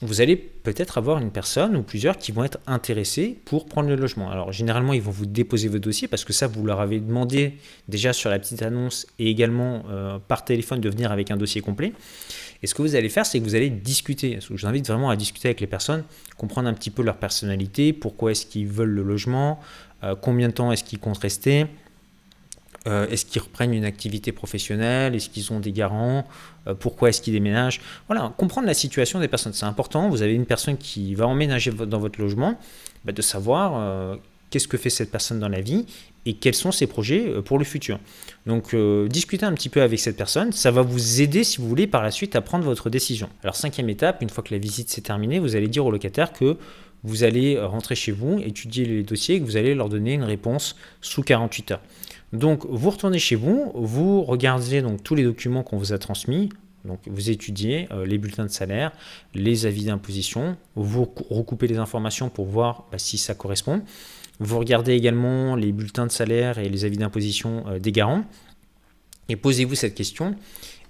vous 0.00 0.20
allez 0.20 0.36
peut-être 0.36 0.98
avoir 0.98 1.18
une 1.18 1.30
personne 1.30 1.76
ou 1.76 1.82
plusieurs 1.82 2.18
qui 2.18 2.32
vont 2.32 2.42
être 2.42 2.58
intéressés 2.66 3.38
pour 3.44 3.66
prendre 3.66 3.88
le 3.88 3.94
logement. 3.94 4.30
Alors 4.30 4.50
généralement, 4.50 4.92
ils 4.92 5.02
vont 5.02 5.12
vous 5.12 5.26
déposer 5.26 5.68
votre 5.68 5.84
dossier 5.84 6.08
parce 6.08 6.24
que 6.24 6.32
ça, 6.32 6.48
vous 6.48 6.64
leur 6.64 6.80
avez 6.80 6.98
demandé 6.98 7.54
déjà 7.88 8.12
sur 8.12 8.30
la 8.30 8.38
petite 8.38 8.62
annonce 8.62 9.06
et 9.18 9.28
également 9.28 9.84
euh, 9.90 10.18
par 10.18 10.44
téléphone 10.44 10.80
de 10.80 10.88
venir 10.88 11.12
avec 11.12 11.30
un 11.30 11.36
dossier 11.36 11.60
complet. 11.60 11.92
Et 12.62 12.66
ce 12.66 12.74
que 12.74 12.82
vous 12.82 12.94
allez 12.94 13.08
faire, 13.08 13.26
c'est 13.26 13.38
que 13.38 13.44
vous 13.44 13.54
allez 13.54 13.70
discuter. 13.70 14.38
Je 14.40 14.52
vous 14.52 14.66
invite 14.66 14.86
vraiment 14.86 15.10
à 15.10 15.16
discuter 15.16 15.48
avec 15.48 15.60
les 15.60 15.66
personnes, 15.66 16.04
comprendre 16.36 16.68
un 16.68 16.74
petit 16.74 16.90
peu 16.90 17.02
leur 17.02 17.16
personnalité, 17.16 17.92
pourquoi 17.92 18.32
est-ce 18.32 18.46
qu'ils 18.46 18.68
veulent 18.68 18.90
le 18.90 19.02
logement, 19.02 19.60
euh, 20.04 20.14
combien 20.20 20.48
de 20.48 20.52
temps 20.52 20.72
est-ce 20.72 20.84
qu'ils 20.84 20.98
comptent 20.98 21.18
rester, 21.18 21.66
euh, 22.86 23.06
est-ce 23.08 23.24
qu'ils 23.24 23.42
reprennent 23.42 23.74
une 23.74 23.84
activité 23.84 24.32
professionnelle? 24.32 25.14
Est-ce 25.14 25.28
qu'ils 25.28 25.52
ont 25.52 25.60
des 25.60 25.72
garants? 25.72 26.26
Euh, 26.66 26.74
Pourquoi 26.74 27.10
est-ce 27.10 27.22
qu'ils 27.22 27.34
déménagent? 27.34 27.80
Voilà, 28.08 28.32
comprendre 28.36 28.66
la 28.66 28.74
situation 28.74 29.20
des 29.20 29.28
personnes, 29.28 29.52
c'est 29.52 29.66
important. 29.66 30.08
Vous 30.08 30.22
avez 30.22 30.34
une 30.34 30.46
personne 30.46 30.76
qui 30.76 31.14
va 31.14 31.26
emménager 31.26 31.70
dans 31.70 31.98
votre 31.98 32.20
logement, 32.20 32.58
bah, 33.04 33.12
de 33.12 33.22
savoir 33.22 33.74
euh, 33.76 34.16
qu'est-ce 34.50 34.68
que 34.68 34.76
fait 34.76 34.90
cette 34.90 35.10
personne 35.10 35.38
dans 35.38 35.48
la 35.48 35.60
vie 35.60 35.86
et 36.24 36.34
quels 36.34 36.54
sont 36.54 36.70
ses 36.70 36.86
projets 36.86 37.32
pour 37.44 37.58
le 37.58 37.64
futur. 37.64 37.98
Donc 38.46 38.76
discutez 39.08 39.44
un 39.44 39.54
petit 39.54 39.68
peu 39.68 39.82
avec 39.82 39.98
cette 39.98 40.16
personne, 40.16 40.52
ça 40.52 40.70
va 40.70 40.82
vous 40.82 41.20
aider 41.20 41.42
si 41.42 41.60
vous 41.60 41.68
voulez 41.68 41.88
par 41.88 42.00
la 42.00 42.12
suite 42.12 42.36
à 42.36 42.40
prendre 42.40 42.64
votre 42.64 42.90
décision. 42.90 43.28
Alors 43.42 43.56
cinquième 43.56 43.88
étape, 43.88 44.22
une 44.22 44.30
fois 44.30 44.44
que 44.44 44.54
la 44.54 44.58
visite 44.58 44.88
s'est 44.88 45.00
terminée, 45.00 45.40
vous 45.40 45.56
allez 45.56 45.66
dire 45.66 45.84
au 45.84 45.90
locataire 45.90 46.32
que 46.32 46.56
vous 47.04 47.24
allez 47.24 47.58
rentrer 47.58 47.94
chez 47.94 48.12
vous, 48.12 48.38
étudier 48.40 48.84
les 48.84 49.02
dossiers 49.02 49.36
et 49.36 49.40
que 49.40 49.44
vous 49.44 49.56
allez 49.56 49.74
leur 49.74 49.88
donner 49.88 50.14
une 50.14 50.24
réponse 50.24 50.76
sous 51.00 51.22
48 51.22 51.72
heures. 51.72 51.80
Donc 52.32 52.64
vous 52.66 52.90
retournez 52.90 53.18
chez 53.18 53.36
vous, 53.36 53.72
vous 53.74 54.22
regardez 54.22 54.82
donc 54.82 55.02
tous 55.02 55.14
les 55.14 55.24
documents 55.24 55.62
qu'on 55.62 55.76
vous 55.76 55.92
a 55.92 55.98
transmis, 55.98 56.48
donc 56.84 57.00
vous 57.06 57.30
étudiez 57.30 57.88
euh, 57.92 58.06
les 58.06 58.18
bulletins 58.18 58.44
de 58.44 58.50
salaire, 58.50 58.92
les 59.34 59.66
avis 59.66 59.84
d'imposition, 59.84 60.56
vous 60.74 61.12
recoupez 61.30 61.66
les 61.66 61.78
informations 61.78 62.28
pour 62.28 62.46
voir 62.46 62.86
bah, 62.90 62.98
si 62.98 63.18
ça 63.18 63.34
correspond. 63.34 63.82
Vous 64.40 64.58
regardez 64.58 64.94
également 64.94 65.54
les 65.54 65.72
bulletins 65.72 66.06
de 66.06 66.10
salaire 66.10 66.58
et 66.58 66.68
les 66.68 66.84
avis 66.84 66.96
d'imposition 66.96 67.64
euh, 67.68 67.78
des 67.78 67.92
garants 67.92 68.24
et 69.28 69.36
posez-vous 69.36 69.74
cette 69.74 69.94
question 69.94 70.34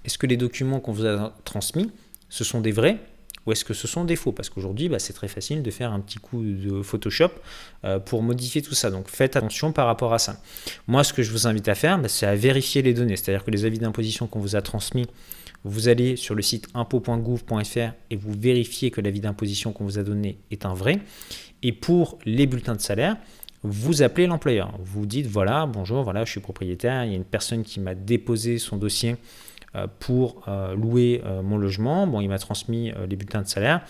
est-ce 0.04 0.18
que 0.18 0.26
les 0.26 0.36
documents 0.36 0.80
qu'on 0.80 0.92
vous 0.92 1.06
a 1.06 1.36
transmis, 1.44 1.90
ce 2.28 2.42
sont 2.44 2.60
des 2.60 2.72
vrais? 2.72 2.98
Ou 3.46 3.52
est-ce 3.52 3.64
que 3.64 3.74
ce 3.74 3.88
sont 3.88 4.04
des 4.04 4.16
faux? 4.16 4.32
Parce 4.32 4.50
qu'aujourd'hui, 4.50 4.88
bah, 4.88 4.98
c'est 4.98 5.12
très 5.12 5.28
facile 5.28 5.62
de 5.62 5.70
faire 5.70 5.92
un 5.92 6.00
petit 6.00 6.18
coup 6.18 6.42
de 6.42 6.82
Photoshop 6.82 7.30
euh, 7.84 7.98
pour 7.98 8.22
modifier 8.22 8.62
tout 8.62 8.74
ça. 8.74 8.90
Donc 8.90 9.08
faites 9.08 9.36
attention 9.36 9.72
par 9.72 9.86
rapport 9.86 10.14
à 10.14 10.18
ça. 10.18 10.40
Moi, 10.86 11.04
ce 11.04 11.12
que 11.12 11.22
je 11.22 11.30
vous 11.32 11.46
invite 11.46 11.68
à 11.68 11.74
faire, 11.74 11.98
bah, 11.98 12.08
c'est 12.08 12.26
à 12.26 12.34
vérifier 12.34 12.82
les 12.82 12.94
données. 12.94 13.16
C'est-à-dire 13.16 13.44
que 13.44 13.50
les 13.50 13.64
avis 13.64 13.78
d'imposition 13.78 14.26
qu'on 14.26 14.40
vous 14.40 14.56
a 14.56 14.62
transmis, 14.62 15.06
vous 15.64 15.88
allez 15.88 16.16
sur 16.16 16.34
le 16.34 16.42
site 16.42 16.68
impôt.gouv.fr 16.74 17.92
et 18.10 18.16
vous 18.16 18.32
vérifiez 18.32 18.90
que 18.90 19.00
l'avis 19.00 19.20
d'imposition 19.20 19.72
qu'on 19.72 19.84
vous 19.84 19.98
a 19.98 20.02
donné 20.02 20.38
est 20.50 20.66
un 20.66 20.74
vrai. 20.74 21.00
Et 21.62 21.72
pour 21.72 22.18
les 22.24 22.46
bulletins 22.46 22.74
de 22.74 22.80
salaire, 22.80 23.16
vous 23.62 24.02
appelez 24.02 24.26
l'employeur. 24.26 24.72
Vous 24.80 25.06
dites 25.06 25.26
voilà, 25.26 25.66
bonjour, 25.66 26.02
voilà, 26.02 26.24
je 26.24 26.30
suis 26.32 26.40
propriétaire, 26.40 27.04
il 27.04 27.10
y 27.12 27.14
a 27.14 27.16
une 27.16 27.24
personne 27.24 27.62
qui 27.62 27.78
m'a 27.78 27.94
déposé 27.94 28.58
son 28.58 28.76
dossier 28.76 29.16
pour 29.98 30.42
euh, 30.48 30.74
louer 30.74 31.22
euh, 31.24 31.42
mon 31.42 31.56
logement. 31.56 32.06
Bon, 32.06 32.20
il 32.20 32.28
m'a 32.28 32.38
transmis 32.38 32.92
les 33.08 33.16
bulletins 33.16 33.42
de 33.42 33.46
salaire. 33.46 33.82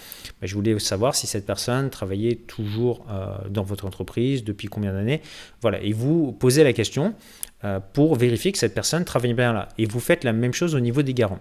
je 0.42 0.54
voulais 0.54 0.78
savoir 0.78 1.14
si 1.14 1.26
cette 1.26 1.46
personne 1.46 1.90
travaillait 1.90 2.36
toujours 2.36 3.06
dans 3.50 3.62
votre 3.62 3.86
entreprise, 3.86 4.44
depuis 4.44 4.68
combien 4.68 4.92
d'années? 4.92 5.22
Voilà, 5.60 5.80
et 5.80 5.92
vous 5.92 6.32
posez 6.32 6.64
la 6.64 6.72
question 6.72 7.14
pour 7.92 8.16
vérifier 8.16 8.52
que 8.52 8.58
cette 8.58 8.74
personne 8.74 9.04
travaille 9.04 9.34
bien 9.34 9.52
là. 9.52 9.68
Et 9.78 9.86
vous 9.86 10.00
faites 10.00 10.24
la 10.24 10.32
même 10.32 10.52
chose 10.52 10.74
au 10.74 10.80
niveau 10.80 11.02
des 11.02 11.14
garants. 11.14 11.40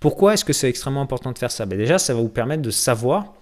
Pourquoi 0.00 0.34
est-ce 0.34 0.44
que 0.44 0.52
c'est 0.52 0.68
extrêmement 0.68 1.02
important 1.02 1.32
de 1.32 1.38
faire 1.38 1.50
ça? 1.50 1.66
Ben 1.66 1.78
Déjà, 1.78 1.98
ça 1.98 2.14
va 2.14 2.20
vous 2.20 2.28
permettre 2.28 2.62
de 2.62 2.70
savoir 2.70 3.34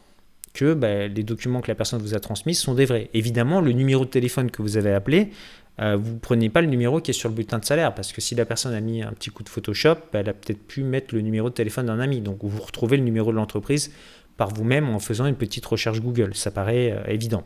que 0.57 0.73
ben, 0.73 1.13
les 1.13 1.23
documents 1.23 1.61
que 1.61 1.69
la 1.69 1.75
personne 1.75 2.01
vous 2.01 2.15
a 2.15 2.21
transmis 2.21 2.55
sont 2.55 2.75
des 2.75 2.87
vrais. 2.87 3.11
Évidemment, 3.13 3.61
le 3.61 3.73
numéro 3.73 4.05
de 4.05 4.11
téléphone 4.11 4.51
que 4.51 4.63
vous 4.63 4.79
avez 4.79 4.93
appelé, 4.93 5.31
euh, 5.81 5.97
vous 5.97 6.15
ne 6.15 6.19
prenez 6.19 6.49
pas 6.49 6.61
le 6.63 6.69
numéro 6.69 7.01
qui 7.01 7.11
est 7.11 7.15
sur 7.15 7.29
le 7.29 7.35
bulletin 7.35 7.59
de 7.59 7.65
salaire, 7.65 7.95
parce 7.95 8.13
que 8.13 8.21
si 8.21 8.35
la 8.35 8.45
personne 8.45 8.73
a 8.73 8.81
mis 8.81 9.03
un 9.03 9.13
petit 9.13 9.31
coup 9.31 9.43
de 9.43 9.49
Photoshop, 9.49 9.97
elle 10.13 10.29
a 10.29 10.33
peut-être 10.33 10.67
pu 10.67 10.83
mettre 10.83 11.15
le 11.15 11.21
numéro 11.21 11.51
de 11.51 11.55
téléphone 11.55 11.87
d'un 11.87 12.01
ami. 12.01 12.21
Donc 12.21 12.39
vous 12.43 12.63
retrouvez 12.63 12.97
le 12.97 13.03
numéro 13.03 13.31
de 13.31 13.37
l'entreprise 13.37 13.93
par 14.37 14.53
vous-même 14.53 14.89
en 14.89 14.99
faisant 14.99 15.27
une 15.27 15.37
petite 15.37 15.67
recherche 15.67 16.01
Google. 16.01 16.35
Ça 16.35 16.51
paraît 16.51 16.93
euh, 16.93 17.11
évident. 17.11 17.45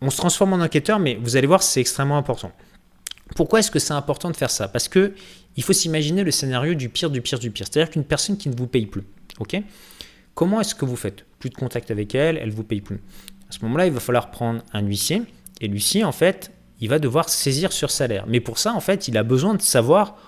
On 0.00 0.10
se 0.10 0.16
transforme 0.16 0.52
en 0.52 0.60
enquêteur, 0.60 0.98
mais 0.98 1.16
vous 1.20 1.36
allez 1.36 1.46
voir, 1.46 1.62
c'est 1.62 1.80
extrêmement 1.80 2.18
important. 2.18 2.52
Pourquoi 3.36 3.60
est-ce 3.60 3.70
que 3.70 3.78
c'est 3.78 3.94
important 3.94 4.30
de 4.30 4.36
faire 4.36 4.50
ça? 4.50 4.68
Parce 4.68 4.88
que 4.88 5.14
il 5.56 5.62
faut 5.62 5.72
s'imaginer 5.72 6.24
le 6.24 6.30
scénario 6.30 6.74
du 6.74 6.88
pire, 6.88 7.10
du 7.10 7.22
pire, 7.22 7.38
du 7.38 7.50
pire. 7.50 7.66
C'est-à-dire 7.70 7.90
qu'une 7.90 8.04
personne 8.04 8.36
qui 8.36 8.48
ne 8.48 8.56
vous 8.56 8.66
paye 8.66 8.86
plus. 8.86 9.02
Comment 10.34 10.60
est-ce 10.60 10.74
que 10.74 10.84
vous 10.84 10.96
faites? 10.96 11.24
Plus 11.38 11.50
de 11.50 11.54
contact 11.54 11.90
avec 11.90 12.14
elle, 12.14 12.36
elle 12.36 12.50
vous 12.50 12.64
paye 12.64 12.80
plus. 12.80 13.00
À 13.48 13.52
ce 13.52 13.60
moment-là, 13.62 13.86
il 13.86 13.92
va 13.92 14.00
falloir 14.00 14.30
prendre 14.30 14.62
un 14.72 14.82
huissier. 14.82 15.22
Et 15.60 15.68
l'huissier, 15.68 16.02
en 16.02 16.12
fait, 16.12 16.50
il 16.84 16.90
va 16.90 16.98
devoir 16.98 17.30
saisir 17.30 17.72
sur 17.72 17.90
salaire. 17.90 18.26
Mais 18.28 18.40
pour 18.40 18.58
ça, 18.58 18.74
en 18.74 18.80
fait, 18.80 19.08
il 19.08 19.16
a 19.16 19.22
besoin 19.22 19.54
de 19.54 19.62
savoir 19.62 20.18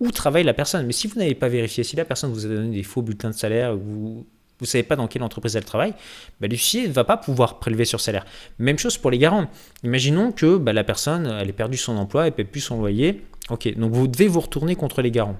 où 0.00 0.10
travaille 0.10 0.44
la 0.44 0.54
personne. 0.54 0.86
Mais 0.86 0.94
si 0.94 1.08
vous 1.08 1.18
n'avez 1.18 1.34
pas 1.34 1.48
vérifié, 1.48 1.84
si 1.84 1.94
la 1.94 2.06
personne 2.06 2.32
vous 2.32 2.46
a 2.46 2.48
donné 2.48 2.74
des 2.74 2.82
faux 2.82 3.02
bulletins 3.02 3.28
de 3.28 3.34
salaire, 3.34 3.76
vous 3.76 4.24
ne 4.58 4.66
savez 4.66 4.82
pas 4.82 4.96
dans 4.96 5.08
quelle 5.08 5.22
entreprise 5.22 5.56
elle 5.56 5.66
travaille, 5.66 5.92
bah, 6.40 6.46
l'huissier 6.46 6.88
ne 6.88 6.92
va 6.94 7.04
pas 7.04 7.18
pouvoir 7.18 7.58
prélever 7.58 7.84
sur 7.84 8.00
salaire. 8.00 8.24
Même 8.58 8.78
chose 8.78 8.96
pour 8.96 9.10
les 9.10 9.18
garants. 9.18 9.50
Imaginons 9.84 10.32
que 10.32 10.56
bah, 10.56 10.72
la 10.72 10.84
personne, 10.84 11.26
elle 11.26 11.50
ait 11.50 11.52
perdu 11.52 11.76
son 11.76 11.98
emploi, 11.98 12.22
elle 12.22 12.32
ne 12.32 12.36
paie 12.36 12.44
plus 12.44 12.62
son 12.62 12.78
loyer. 12.78 13.22
Ok, 13.50 13.76
donc 13.76 13.92
vous 13.92 14.08
devez 14.08 14.26
vous 14.26 14.40
retourner 14.40 14.74
contre 14.74 15.02
les 15.02 15.10
garants. 15.10 15.36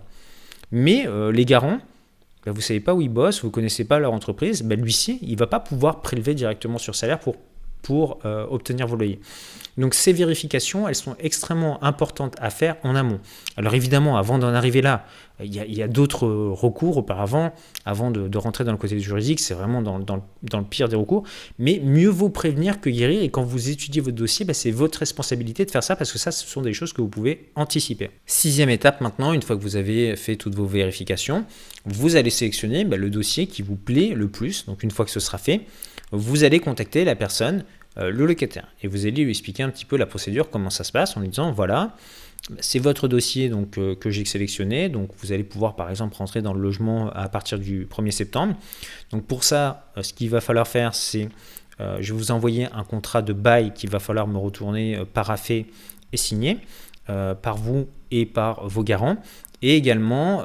Mais 0.72 1.06
euh, 1.06 1.32
les 1.32 1.46
garants, 1.46 1.78
bah, 2.44 2.52
vous 2.52 2.58
ne 2.58 2.62
savez 2.62 2.80
pas 2.80 2.92
où 2.92 3.00
ils 3.00 3.08
bossent, 3.08 3.40
vous 3.40 3.48
ne 3.48 3.52
connaissez 3.52 3.86
pas 3.86 3.98
leur 3.98 4.12
entreprise, 4.12 4.62
l'huissier, 4.62 5.20
il 5.22 5.32
ne 5.32 5.38
va 5.38 5.46
pas 5.46 5.58
pouvoir 5.60 6.02
prélever 6.02 6.34
directement 6.34 6.76
sur 6.76 6.94
salaire 6.94 7.18
pour 7.18 7.36
pour 7.86 8.18
obtenir 8.50 8.88
vos 8.88 8.96
loyers. 8.96 9.20
Donc 9.78 9.94
ces 9.94 10.12
vérifications, 10.12 10.88
elles 10.88 10.94
sont 10.94 11.16
extrêmement 11.20 11.82
importantes 11.84 12.34
à 12.40 12.50
faire 12.50 12.76
en 12.82 12.96
amont. 12.96 13.20
Alors 13.56 13.74
évidemment, 13.74 14.16
avant 14.16 14.38
d'en 14.38 14.54
arriver 14.54 14.82
là, 14.82 15.06
il 15.44 15.54
y 15.54 15.82
a, 15.82 15.88
d'autres 15.88 16.26
recours 16.26 16.96
auparavant, 16.96 17.52
avant 17.84 18.10
de, 18.10 18.38
rentrer 18.38 18.64
dans 18.64 18.72
le 18.72 18.78
côté 18.78 18.98
juridique, 18.98 19.38
c'est 19.38 19.52
vraiment 19.52 19.82
dans, 19.82 19.98
le 19.98 20.64
pire 20.64 20.88
des 20.88 20.96
recours. 20.96 21.24
Mais 21.58 21.78
mieux 21.84 22.08
vaut 22.08 22.30
prévenir 22.30 22.80
que 22.80 22.88
guérir, 22.88 23.22
et 23.22 23.28
quand 23.28 23.42
vous 23.42 23.68
étudiez 23.68 24.00
votre 24.00 24.16
dossier, 24.16 24.46
bah, 24.46 24.54
c'est 24.54 24.70
votre 24.70 24.98
responsabilité 25.00 25.66
de 25.66 25.70
faire 25.70 25.82
ça, 25.82 25.94
parce 25.94 26.10
que 26.10 26.18
ça, 26.18 26.32
ce 26.32 26.46
sont 26.46 26.62
des 26.62 26.72
choses 26.72 26.94
que 26.94 27.02
vous 27.02 27.08
pouvez 27.08 27.50
anticiper. 27.54 28.10
Sixième 28.24 28.70
étape 28.70 29.02
maintenant, 29.02 29.34
une 29.34 29.42
fois 29.42 29.56
que 29.56 29.62
vous 29.62 29.76
avez 29.76 30.16
fait 30.16 30.36
toutes 30.36 30.54
vos 30.54 30.64
vérifications, 30.64 31.44
vous 31.84 32.16
allez 32.16 32.30
sélectionner 32.30 32.84
bah, 32.84 32.96
le 32.96 33.10
dossier 33.10 33.46
qui 33.46 33.60
vous 33.60 33.76
plaît 33.76 34.14
le 34.16 34.28
plus. 34.28 34.64
Donc 34.64 34.82
une 34.82 34.90
fois 34.90 35.04
que 35.04 35.10
ce 35.10 35.20
sera 35.20 35.36
fait, 35.36 35.60
vous 36.12 36.44
allez 36.44 36.60
contacter 36.60 37.04
la 37.04 37.16
personne 37.16 37.58
euh, 37.58 37.75
le 37.98 38.26
locataire. 38.26 38.66
Et 38.82 38.88
vous 38.88 39.06
allez 39.06 39.24
lui 39.24 39.30
expliquer 39.30 39.62
un 39.62 39.70
petit 39.70 39.84
peu 39.84 39.96
la 39.96 40.06
procédure, 40.06 40.50
comment 40.50 40.70
ça 40.70 40.84
se 40.84 40.92
passe, 40.92 41.16
en 41.16 41.20
lui 41.20 41.28
disant 41.28 41.50
voilà, 41.52 41.94
c'est 42.60 42.78
votre 42.78 43.08
dossier 43.08 43.48
donc, 43.48 43.78
euh, 43.78 43.94
que 43.94 44.10
j'ai 44.10 44.24
sélectionné. 44.24 44.88
Donc 44.88 45.10
vous 45.18 45.32
allez 45.32 45.44
pouvoir 45.44 45.76
par 45.76 45.90
exemple 45.90 46.16
rentrer 46.16 46.42
dans 46.42 46.52
le 46.52 46.60
logement 46.60 47.10
à 47.10 47.28
partir 47.28 47.58
du 47.58 47.86
1er 47.86 48.10
septembre. 48.10 48.54
Donc 49.10 49.26
pour 49.26 49.44
ça, 49.44 49.90
euh, 49.96 50.02
ce 50.02 50.12
qu'il 50.12 50.30
va 50.30 50.40
falloir 50.40 50.66
faire, 50.66 50.94
c'est 50.94 51.28
je 51.78 52.10
vais 52.10 52.18
vous 52.18 52.30
envoyer 52.30 52.68
un 52.72 52.84
contrat 52.84 53.20
de 53.20 53.34
bail 53.34 53.74
qu'il 53.74 53.90
va 53.90 53.98
falloir 53.98 54.26
me 54.26 54.38
retourner 54.38 54.98
paraffé 55.12 55.66
et 56.10 56.16
signé 56.16 56.56
par 57.06 57.58
vous 57.58 57.86
et 58.10 58.24
par 58.24 58.66
vos 58.66 58.82
garants. 58.82 59.18
Et 59.60 59.76
également 59.76 60.42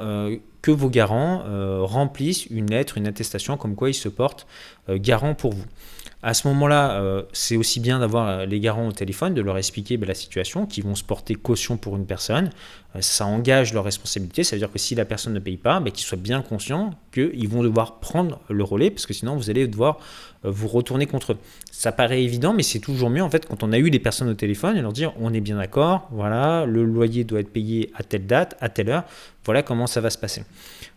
que 0.60 0.70
vos 0.70 0.90
garants 0.90 1.42
remplissent 1.86 2.44
une 2.50 2.68
lettre, 2.70 2.98
une 2.98 3.06
attestation 3.06 3.56
comme 3.56 3.76
quoi 3.76 3.88
ils 3.88 3.94
se 3.94 4.10
portent 4.10 4.46
garant 4.90 5.34
pour 5.34 5.54
vous. 5.54 5.64
À 6.24 6.34
ce 6.34 6.46
moment-là, 6.46 7.00
euh, 7.00 7.24
c'est 7.32 7.56
aussi 7.56 7.80
bien 7.80 7.98
d'avoir 7.98 8.28
euh, 8.28 8.46
les 8.46 8.60
garants 8.60 8.86
au 8.86 8.92
téléphone, 8.92 9.34
de 9.34 9.42
leur 9.42 9.58
expliquer 9.58 9.96
ben, 9.96 10.06
la 10.06 10.14
situation, 10.14 10.66
qu'ils 10.66 10.84
vont 10.84 10.94
se 10.94 11.02
porter 11.02 11.34
caution 11.34 11.76
pour 11.76 11.96
une 11.96 12.06
personne. 12.06 12.50
Euh, 12.94 13.00
ça 13.00 13.26
engage 13.26 13.74
leur 13.74 13.82
responsabilité. 13.82 14.44
Ça 14.44 14.54
veut 14.54 14.60
dire 14.60 14.70
que 14.70 14.78
si 14.78 14.94
la 14.94 15.04
personne 15.04 15.32
ne 15.32 15.40
paye 15.40 15.56
pas, 15.56 15.80
ben, 15.80 15.90
qu'ils 15.90 16.06
soient 16.06 16.16
bien 16.16 16.40
conscients 16.40 16.90
qu'ils 17.12 17.48
vont 17.48 17.64
devoir 17.64 17.98
prendre 17.98 18.38
le 18.48 18.62
relais, 18.62 18.90
parce 18.90 19.04
que 19.04 19.12
sinon 19.12 19.34
vous 19.34 19.50
allez 19.50 19.66
devoir 19.66 19.98
vous 20.44 20.68
retourner 20.68 21.06
contre 21.06 21.32
eux. 21.32 21.38
Ça 21.72 21.90
paraît 21.90 22.22
évident, 22.22 22.52
mais 22.52 22.62
c'est 22.62 22.78
toujours 22.78 23.10
mieux 23.10 23.22
en 23.22 23.30
fait 23.30 23.46
quand 23.46 23.62
on 23.62 23.72
a 23.72 23.78
eu 23.78 23.90
les 23.90 23.98
personnes 23.98 24.28
au 24.28 24.34
téléphone 24.34 24.76
et 24.76 24.82
leur 24.82 24.92
dire 24.92 25.12
on 25.20 25.32
est 25.32 25.40
bien 25.40 25.58
d'accord, 25.58 26.08
voilà, 26.10 26.66
le 26.66 26.84
loyer 26.84 27.22
doit 27.22 27.40
être 27.40 27.52
payé 27.52 27.92
à 27.94 28.02
telle 28.02 28.26
date, 28.26 28.56
à 28.60 28.68
telle 28.68 28.88
heure, 28.88 29.04
voilà 29.44 29.62
comment 29.62 29.86
ça 29.86 30.00
va 30.00 30.10
se 30.10 30.18
passer. 30.18 30.44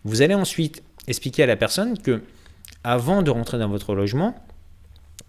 Vous 0.04 0.22
allez 0.22 0.34
ensuite 0.34 0.82
expliquer 1.06 1.44
à 1.44 1.46
la 1.46 1.56
personne 1.56 1.96
que 1.98 2.22
avant 2.82 3.22
de 3.22 3.30
rentrer 3.30 3.58
dans 3.58 3.68
votre 3.68 3.94
logement, 3.94 4.34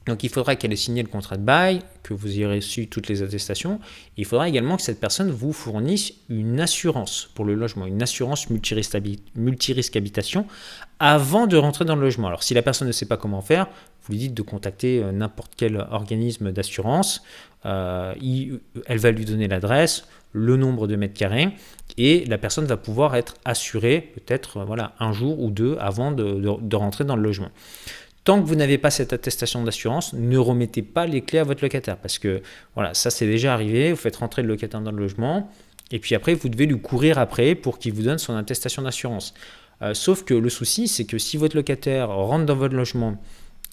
donc 0.08 0.24
il 0.24 0.30
faudra 0.30 0.56
qu'elle 0.56 0.72
ait 0.72 0.78
signé 0.78 1.04
le 1.04 1.10
contrat 1.10 1.38
de 1.38 1.44
bail, 1.44 1.82
que 2.02 2.14
vous 2.14 2.28
ayez 2.30 2.46
reçu 2.46 2.88
toutes 2.88 3.10
les 3.10 3.22
attestations. 3.22 3.80
Il 4.16 4.26
faudra 4.26 4.48
également 4.48 4.78
que 4.78 4.82
cette 4.82 5.00
personne 5.00 5.30
vous 5.30 5.52
fournisse 5.52 6.14
une 6.30 6.60
assurance 6.62 7.30
pour 7.36 7.46
le 7.46 7.54
logement, 7.54 7.86
une 7.86 8.02
assurance 8.02 8.50
multirisque 8.50 9.96
habitation 9.96 10.48
avant 11.00 11.46
de 11.46 11.58
rentrer 11.58 11.86
dans 11.86 11.96
le 11.96 12.02
logement. 12.02 12.28
Alors 12.28 12.44
si 12.44 12.54
la 12.54 12.62
personne 12.62 12.88
ne 12.88 12.94
sait 12.94 13.06
pas 13.06 13.18
comment 13.18 13.42
faire, 13.42 13.68
vous 14.04 14.14
lui 14.14 14.20
dites 14.20 14.34
de 14.34 14.42
contacter 14.42 15.04
euh, 15.04 15.12
n'importe 15.12 15.52
quel 15.58 15.78
organisme 15.92 16.52
d'assurance. 16.52 17.22
Euh, 17.66 18.14
elle 18.86 19.00
va 19.00 19.12
lui 19.12 19.26
donner 19.26 19.50
l'adresse, 19.50 20.08
le 20.32 20.56
nombre 20.56 20.88
de 20.88 20.96
mètres 20.96 21.16
carrés 21.16 21.50
et 21.98 22.24
la 22.26 22.38
personne 22.38 22.66
va 22.66 22.78
pouvoir 22.78 23.16
être 23.16 23.36
assurée 23.44 24.14
peut-être 24.14 24.58
euh, 24.58 24.64
voilà, 24.64 24.94
un 25.00 25.12
jour 25.12 25.42
ou 25.42 25.52
deux 25.52 25.76
avant 25.80 26.12
de 26.12 26.76
rentrer 26.76 27.04
dans 27.04 27.18
le 27.18 27.24
logement. 27.24 27.50
Tant 28.28 28.42
que 28.42 28.46
vous 28.46 28.56
n'avez 28.56 28.78
pas 28.78 28.92
cette 28.92 29.14
attestation 29.14 29.64
d'assurance, 29.64 30.12
ne 30.12 30.38
remettez 30.38 30.82
pas 30.82 31.06
les 31.06 31.22
clés 31.22 31.40
à 31.40 31.46
votre 31.46 31.64
locataire 31.64 31.96
parce 31.96 32.20
que 32.20 32.42
voilà, 32.76 32.94
ça 32.94 33.10
c'est 33.10 33.26
déjà 33.26 33.54
arrivé. 33.54 33.92
Vous 33.92 33.96
faites 33.96 34.18
rentrer 34.18 34.42
le 34.42 34.50
locataire 34.50 34.82
dans 34.82 34.92
le 34.92 34.98
logement 34.98 35.50
et 35.92 36.00
puis 36.00 36.14
après 36.14 36.34
vous 36.34 36.50
devez 36.50 36.66
lui 36.66 36.78
courir 36.78 37.20
après 37.20 37.56
pour 37.56 37.80
qu'il 37.80 37.94
vous 37.94 38.02
donne 38.02 38.18
son 38.18 38.36
attestation 38.36 38.82
d'assurance. 38.82 39.34
Euh, 39.82 39.94
sauf 39.94 40.26
que 40.26 40.34
le 40.34 40.50
souci, 40.50 40.90
c'est 40.90 41.06
que 41.06 41.18
si 41.18 41.38
votre 41.38 41.56
locataire 41.56 42.10
rentre 42.10 42.46
dans 42.46 42.58
votre 42.58 42.76
logement 42.76 43.16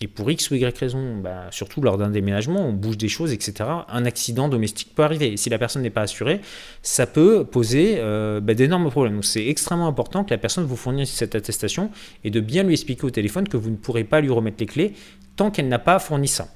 et 0.01 0.09
pour 0.09 0.31
X 0.31 0.51
ou 0.51 0.57
Y 0.57 0.77
raison, 0.77 1.17
bah, 1.19 1.47
surtout 1.51 1.81
lors 1.81 1.97
d'un 1.97 2.11
déménagement, 2.11 2.67
on 2.67 2.73
bouge 2.73 2.99
des 2.99 3.09
choses, 3.09 3.33
etc., 3.33 3.69
un 3.89 4.05
accident 4.05 4.49
domestique 4.49 4.93
peut 4.95 5.05
arriver. 5.05 5.33
Et 5.33 5.37
si 5.37 5.51
la 5.51 5.59
personne 5.59 5.83
n'est 5.83 5.91
pas 5.91 6.03
assurée, 6.03 6.41
ça 6.83 7.07
peut 7.07 7.45
poser 7.45 7.97
euh, 7.99 8.41
bah, 8.41 8.55
d'énormes 8.55 8.91
problèmes. 8.91 9.15
Donc 9.15 9.25
c'est 9.25 9.47
extrêmement 9.47 9.87
important 9.87 10.25
que 10.25 10.31
la 10.31 10.39
personne 10.39 10.65
vous 10.65 10.77
fournisse 10.77 11.11
cette 11.11 11.37
attestation 11.37 11.91
et 12.25 12.31
de 12.31 12.41
bien 12.41 12.65
lui 12.65 12.73
expliquer 12.73 13.05
au 13.05 13.11
téléphone 13.11 13.47
que 13.47 13.57
vous 13.57 13.71
ne 13.71 13.77
pourrez 13.77 14.05
pas 14.05 14.21
lui 14.21 14.31
remettre 14.31 14.57
les 14.59 14.67
clés 14.67 14.95
tant 15.37 15.51
qu'elle 15.51 15.69
n'a 15.69 15.79
pas 15.79 15.99
fourni 16.01 16.27
ça. 16.27 16.49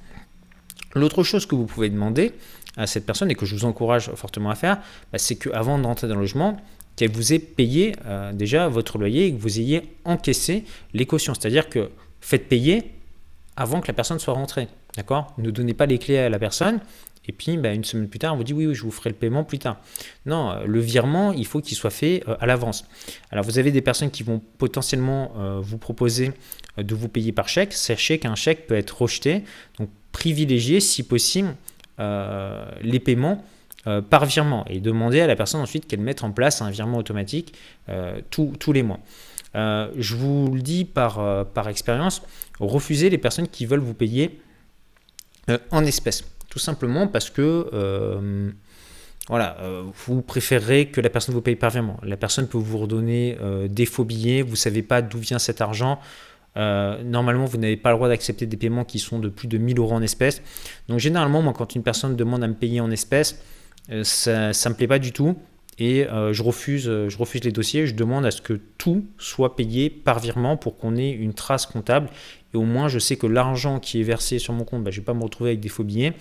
L'autre 0.94 1.22
chose 1.22 1.46
que 1.46 1.54
vous 1.54 1.66
pouvez 1.66 1.90
demander 1.90 2.32
à 2.76 2.86
cette 2.86 3.06
personne 3.06 3.30
et 3.30 3.34
que 3.34 3.46
je 3.46 3.54
vous 3.54 3.64
encourage 3.64 4.10
fortement 4.14 4.50
à 4.50 4.56
faire, 4.56 4.78
bah, 5.12 5.18
c'est 5.18 5.36
qu'avant 5.36 5.78
de 5.78 5.86
rentrer 5.86 6.08
dans 6.08 6.14
le 6.14 6.22
logement, 6.22 6.56
qu'elle 6.96 7.12
vous 7.12 7.32
ait 7.32 7.38
payé 7.38 7.94
euh, 8.06 8.32
déjà 8.32 8.66
votre 8.66 8.98
loyer 8.98 9.26
et 9.26 9.32
que 9.32 9.40
vous 9.40 9.60
ayez 9.60 9.82
encaissé 10.04 10.64
les 10.92 11.06
cautions. 11.06 11.34
C'est-à-dire 11.34 11.68
que 11.68 11.90
faites 12.20 12.48
payer 12.48 12.97
avant 13.58 13.80
que 13.80 13.88
la 13.88 13.92
personne 13.92 14.18
soit 14.18 14.34
rentrée. 14.34 14.68
D'accord? 14.96 15.34
Ne 15.36 15.50
donnez 15.50 15.74
pas 15.74 15.86
les 15.86 15.98
clés 15.98 16.18
à 16.18 16.28
la 16.28 16.38
personne 16.38 16.80
et 17.28 17.32
puis 17.32 17.58
bah, 17.58 17.72
une 17.74 17.84
semaine 17.84 18.08
plus 18.08 18.18
tard, 18.18 18.32
on 18.32 18.36
vous 18.38 18.44
dit 18.44 18.54
oui, 18.54 18.66
oui, 18.66 18.74
je 18.74 18.82
vous 18.82 18.90
ferai 18.90 19.10
le 19.10 19.16
paiement 19.16 19.44
plus 19.44 19.58
tard. 19.58 19.76
Non, 20.24 20.50
euh, 20.50 20.64
le 20.64 20.80
virement, 20.80 21.32
il 21.32 21.46
faut 21.46 21.60
qu'il 21.60 21.76
soit 21.76 21.90
fait 21.90 22.24
euh, 22.26 22.36
à 22.40 22.46
l'avance. 22.46 22.86
Alors 23.30 23.44
vous 23.44 23.58
avez 23.58 23.70
des 23.70 23.82
personnes 23.82 24.10
qui 24.10 24.22
vont 24.22 24.40
potentiellement 24.56 25.32
euh, 25.36 25.60
vous 25.60 25.76
proposer 25.76 26.32
de 26.78 26.94
vous 26.94 27.08
payer 27.08 27.32
par 27.32 27.48
chèque. 27.48 27.74
Sachez 27.74 28.18
qu'un 28.18 28.34
chèque 28.34 28.66
peut 28.66 28.76
être 28.76 29.02
rejeté. 29.02 29.44
Donc 29.78 29.90
privilégiez 30.12 30.80
si 30.80 31.02
possible 31.02 31.54
les 32.80 33.00
paiements 33.00 33.44
par 34.08 34.24
virement 34.24 34.64
et 34.68 34.78
demandez 34.78 35.20
à 35.20 35.26
la 35.26 35.34
personne 35.34 35.60
ensuite 35.60 35.88
qu'elle 35.88 35.98
mette 35.98 36.22
en 36.22 36.30
place 36.30 36.62
un 36.62 36.70
virement 36.70 36.98
automatique 36.98 37.54
tous 38.30 38.72
les 38.72 38.84
mois. 38.84 39.00
Euh, 39.54 39.90
je 39.96 40.16
vous 40.16 40.54
le 40.54 40.60
dis 40.60 40.84
par, 40.84 41.18
euh, 41.20 41.44
par 41.44 41.68
expérience, 41.68 42.22
refusez 42.60 43.10
les 43.10 43.18
personnes 43.18 43.48
qui 43.48 43.66
veulent 43.66 43.80
vous 43.80 43.94
payer 43.94 44.40
euh, 45.50 45.58
en 45.70 45.84
espèces. 45.84 46.24
Tout 46.50 46.58
simplement 46.58 47.06
parce 47.06 47.30
que 47.30 48.54
voilà, 49.28 49.58
vous 50.06 50.22
préférez 50.22 50.86
que 50.86 51.02
la 51.02 51.10
personne 51.10 51.34
vous 51.34 51.42
paye 51.42 51.54
par 51.54 51.68
virement. 51.68 51.98
La 52.02 52.16
personne 52.16 52.48
peut 52.48 52.56
vous 52.56 52.78
redonner 52.78 53.36
des 53.68 53.84
faux 53.84 54.04
billets, 54.04 54.40
vous 54.40 54.52
ne 54.52 54.56
savez 54.56 54.82
pas 54.82 55.02
d'où 55.02 55.18
vient 55.18 55.38
cet 55.38 55.60
argent. 55.60 56.00
normalement, 56.56 57.44
vous 57.44 57.58
n'avez 57.58 57.76
pas 57.76 57.90
le 57.90 57.96
droit 57.96 58.08
d'accepter 58.08 58.46
des 58.46 58.56
paiements 58.56 58.86
qui 58.86 58.98
sont 58.98 59.18
de 59.18 59.28
plus 59.28 59.46
de 59.46 59.58
1000 59.58 59.78
euros 59.78 59.92
en 59.92 60.00
espèces. 60.00 60.40
Donc 60.88 61.00
généralement, 61.00 61.42
moi, 61.42 61.52
quand 61.52 61.74
une 61.74 61.82
personne 61.82 62.16
demande 62.16 62.42
à 62.42 62.48
me 62.48 62.54
payer 62.54 62.80
en 62.80 62.90
espèces, 62.90 63.42
ça 64.02 64.48
ne 64.48 64.68
me 64.70 64.74
plaît 64.74 64.88
pas 64.88 64.98
du 64.98 65.12
tout 65.12 65.36
et 65.78 66.06
euh, 66.06 66.32
je, 66.32 66.42
refuse, 66.42 66.88
euh, 66.88 67.08
je 67.08 67.16
refuse 67.16 67.44
les 67.44 67.52
dossiers, 67.52 67.86
je 67.86 67.94
demande 67.94 68.26
à 68.26 68.30
ce 68.30 68.42
que 68.42 68.60
tout 68.78 69.04
soit 69.16 69.54
payé 69.54 69.90
par 69.90 70.18
virement 70.18 70.56
pour 70.56 70.76
qu'on 70.76 70.96
ait 70.96 71.10
une 71.10 71.34
trace 71.34 71.66
comptable. 71.66 72.08
Et 72.52 72.56
au 72.56 72.64
moins 72.64 72.88
je 72.88 72.98
sais 72.98 73.16
que 73.16 73.26
l'argent 73.26 73.78
qui 73.78 74.00
est 74.00 74.04
versé 74.04 74.38
sur 74.38 74.52
mon 74.54 74.64
compte, 74.64 74.82
bah, 74.82 74.90
je 74.90 74.96
ne 74.96 75.02
vais 75.02 75.06
pas 75.06 75.14
me 75.14 75.22
retrouver 75.22 75.50
avec 75.50 75.60
des 75.60 75.68
faux 75.68 75.84
billets. 75.84 76.14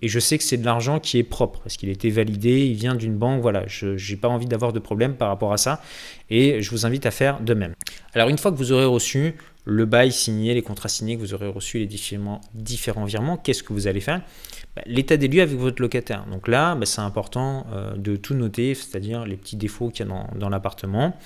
Et 0.00 0.08
je 0.08 0.18
sais 0.18 0.38
que 0.38 0.44
c'est 0.44 0.56
de 0.56 0.64
l'argent 0.64 0.98
qui 0.98 1.18
est 1.18 1.24
propre 1.24 1.60
parce 1.60 1.76
qu'il 1.76 1.88
a 1.90 1.92
été 1.92 2.08
validé, 2.08 2.66
il 2.66 2.74
vient 2.74 2.94
d'une 2.94 3.16
banque, 3.16 3.42
voilà, 3.42 3.64
je 3.66 3.88
n'ai 3.88 4.16
pas 4.16 4.28
envie 4.28 4.46
d'avoir 4.46 4.72
de 4.72 4.78
problème 4.78 5.14
par 5.14 5.28
rapport 5.28 5.52
à 5.52 5.58
ça. 5.58 5.82
Et 6.30 6.62
je 6.62 6.70
vous 6.70 6.86
invite 6.86 7.04
à 7.04 7.10
faire 7.10 7.40
de 7.40 7.52
même. 7.52 7.74
Alors 8.14 8.28
une 8.28 8.38
fois 8.38 8.50
que 8.50 8.56
vous 8.56 8.72
aurez 8.72 8.86
reçu 8.86 9.34
le 9.64 9.84
bail 9.84 10.10
signé, 10.10 10.54
les 10.54 10.62
contrats 10.62 10.88
signés, 10.88 11.16
que 11.16 11.20
vous 11.20 11.34
aurez 11.34 11.48
reçu 11.48 11.78
les 11.78 11.86
différents, 11.86 12.40
différents 12.54 13.04
virements, 13.04 13.36
qu'est-ce 13.36 13.62
que 13.62 13.72
vous 13.72 13.86
allez 13.86 14.00
faire? 14.00 14.22
Bah, 14.76 14.82
L'état 14.86 15.16
des 15.16 15.28
lieux 15.28 15.42
avec 15.42 15.56
votre 15.56 15.82
locataire. 15.82 16.24
Donc 16.30 16.48
là, 16.48 16.74
bah, 16.74 16.86
c'est 16.86 17.00
important 17.00 17.66
euh, 17.72 17.94
de 17.96 18.16
tout 18.16 18.34
noter, 18.34 18.74
c'est-à-dire 18.74 19.24
les 19.26 19.36
petits 19.36 19.56
défauts 19.56 19.90
qu'il 19.90 20.06
y 20.06 20.10
a 20.10 20.26
dans, 20.34 20.48
l'appartement. 20.48 21.16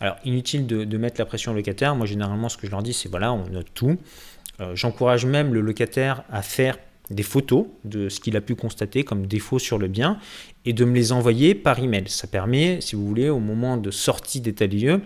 Alors, 0.00 0.16
inutile 0.24 0.66
de, 0.66 0.98
mettre 0.98 1.20
la 1.20 1.26
pression 1.26 1.52
au 1.52 1.54
locataire. 1.54 1.94
Moi, 1.94 2.06
généralement, 2.06 2.48
ce 2.48 2.56
que 2.56 2.66
je 2.66 2.72
leur 2.72 2.82
dis, 2.82 2.92
c'est 2.92 3.08
voilà, 3.08 3.32
on 3.32 3.48
note 3.48 3.68
tout. 3.74 3.96
Euh, 4.60 4.74
j'encourage 4.74 5.26
même 5.26 5.52
le 5.52 5.60
locataire 5.60 6.24
à 6.30 6.42
faire 6.42 6.78
des 7.10 7.22
photos 7.22 7.66
de 7.84 8.08
ce 8.08 8.18
qu'il 8.18 8.36
a 8.36 8.40
pu 8.40 8.54
constater 8.54 9.04
comme 9.04 9.26
défaut 9.26 9.58
sur 9.58 9.78
le 9.78 9.88
bien 9.88 10.18
et 10.64 10.72
de 10.72 10.84
me 10.84 10.94
les 10.94 11.12
envoyer 11.12 11.54
par 11.54 11.78
email. 11.78 12.08
Ça 12.08 12.26
permet, 12.26 12.80
si 12.80 12.96
vous 12.96 13.06
voulez, 13.06 13.28
au 13.28 13.40
moment 13.40 13.76
de 13.76 13.90
sortie 13.90 14.40
d'état 14.40 14.66
des 14.66 14.78
lieux, 14.78 15.02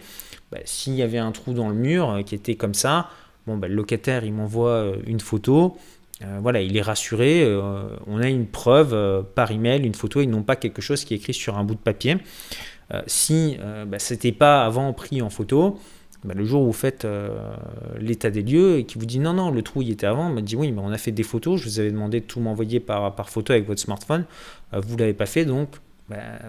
bah, 0.53 0.59
s'il 0.65 0.95
y 0.95 1.03
avait 1.03 1.19
un 1.19 1.33
trou 1.33 1.55
dans 1.55 1.69
le 1.69 1.75
mur 1.75 2.11
euh, 2.11 2.23
qui 2.23 2.35
était 2.35 2.55
comme 2.55 2.75
ça, 2.75 3.11
bon, 3.47 3.57
le 3.57 3.69
locataire 3.69 4.25
il 4.25 4.33
m'envoie 4.33 4.93
une 5.07 5.21
photo, 5.21 5.77
euh, 6.23 6.39
voilà, 6.41 6.61
il 6.61 6.77
est 6.77 6.83
rassuré, 6.83 7.47
on 8.07 8.21
a 8.21 8.29
une 8.29 8.47
preuve 8.47 9.25
par 9.35 9.51
email, 9.51 9.85
une 9.85 9.95
photo, 9.95 10.21
et 10.21 10.27
non 10.27 10.43
pas 10.43 10.57
quelque 10.57 10.83
chose 10.83 11.05
qui 11.05 11.15
est 11.15 11.19
écrit 11.19 11.35
sur 11.35 11.57
un 11.57 11.65
bout 11.65 11.75
de 11.75 11.81
papier. 11.81 12.17
si 13.07 13.57
bah, 13.87 13.99
ce 13.99 14.15
n'était 14.15 14.33
pas 14.33 14.65
avant 14.65 14.93
pris 14.93 15.23
en 15.23 15.31
photo, 15.31 15.79
le 16.25 16.45
jour 16.45 16.63
où 16.63 16.67
vous 16.67 16.73
faites 16.73 17.07
l'état 18.01 18.31
des 18.31 18.43
lieux 18.43 18.79
et 18.79 18.85
qui 18.85 18.99
vous 18.99 19.07
dit 19.07 19.21
non, 19.21 19.33
non, 19.33 19.51
le 19.51 19.63
trou 19.63 19.83
il 19.83 19.91
était 19.91 20.07
avant, 20.07 20.29
me 20.31 20.41
dit 20.41 20.57
oui, 20.57 20.73
mais 20.73 20.81
on 20.83 20.91
a 20.91 20.99
fait 20.99 21.13
des 21.13 21.23
photos, 21.23 21.61
je 21.61 21.69
vous 21.69 21.79
avais 21.79 21.93
demandé 21.93 22.21
de 22.21 22.25
tout 22.25 22.41
m'envoyer 22.41 22.81
par, 22.81 23.31
photo 23.31 23.53
avec 23.53 23.67
votre 23.67 23.81
smartphone, 23.81 24.25
vous 24.73 24.95
ne 24.95 25.01
l'avez 25.01 25.15
pas 25.15 25.27
fait, 25.27 25.45
donc 25.45 25.69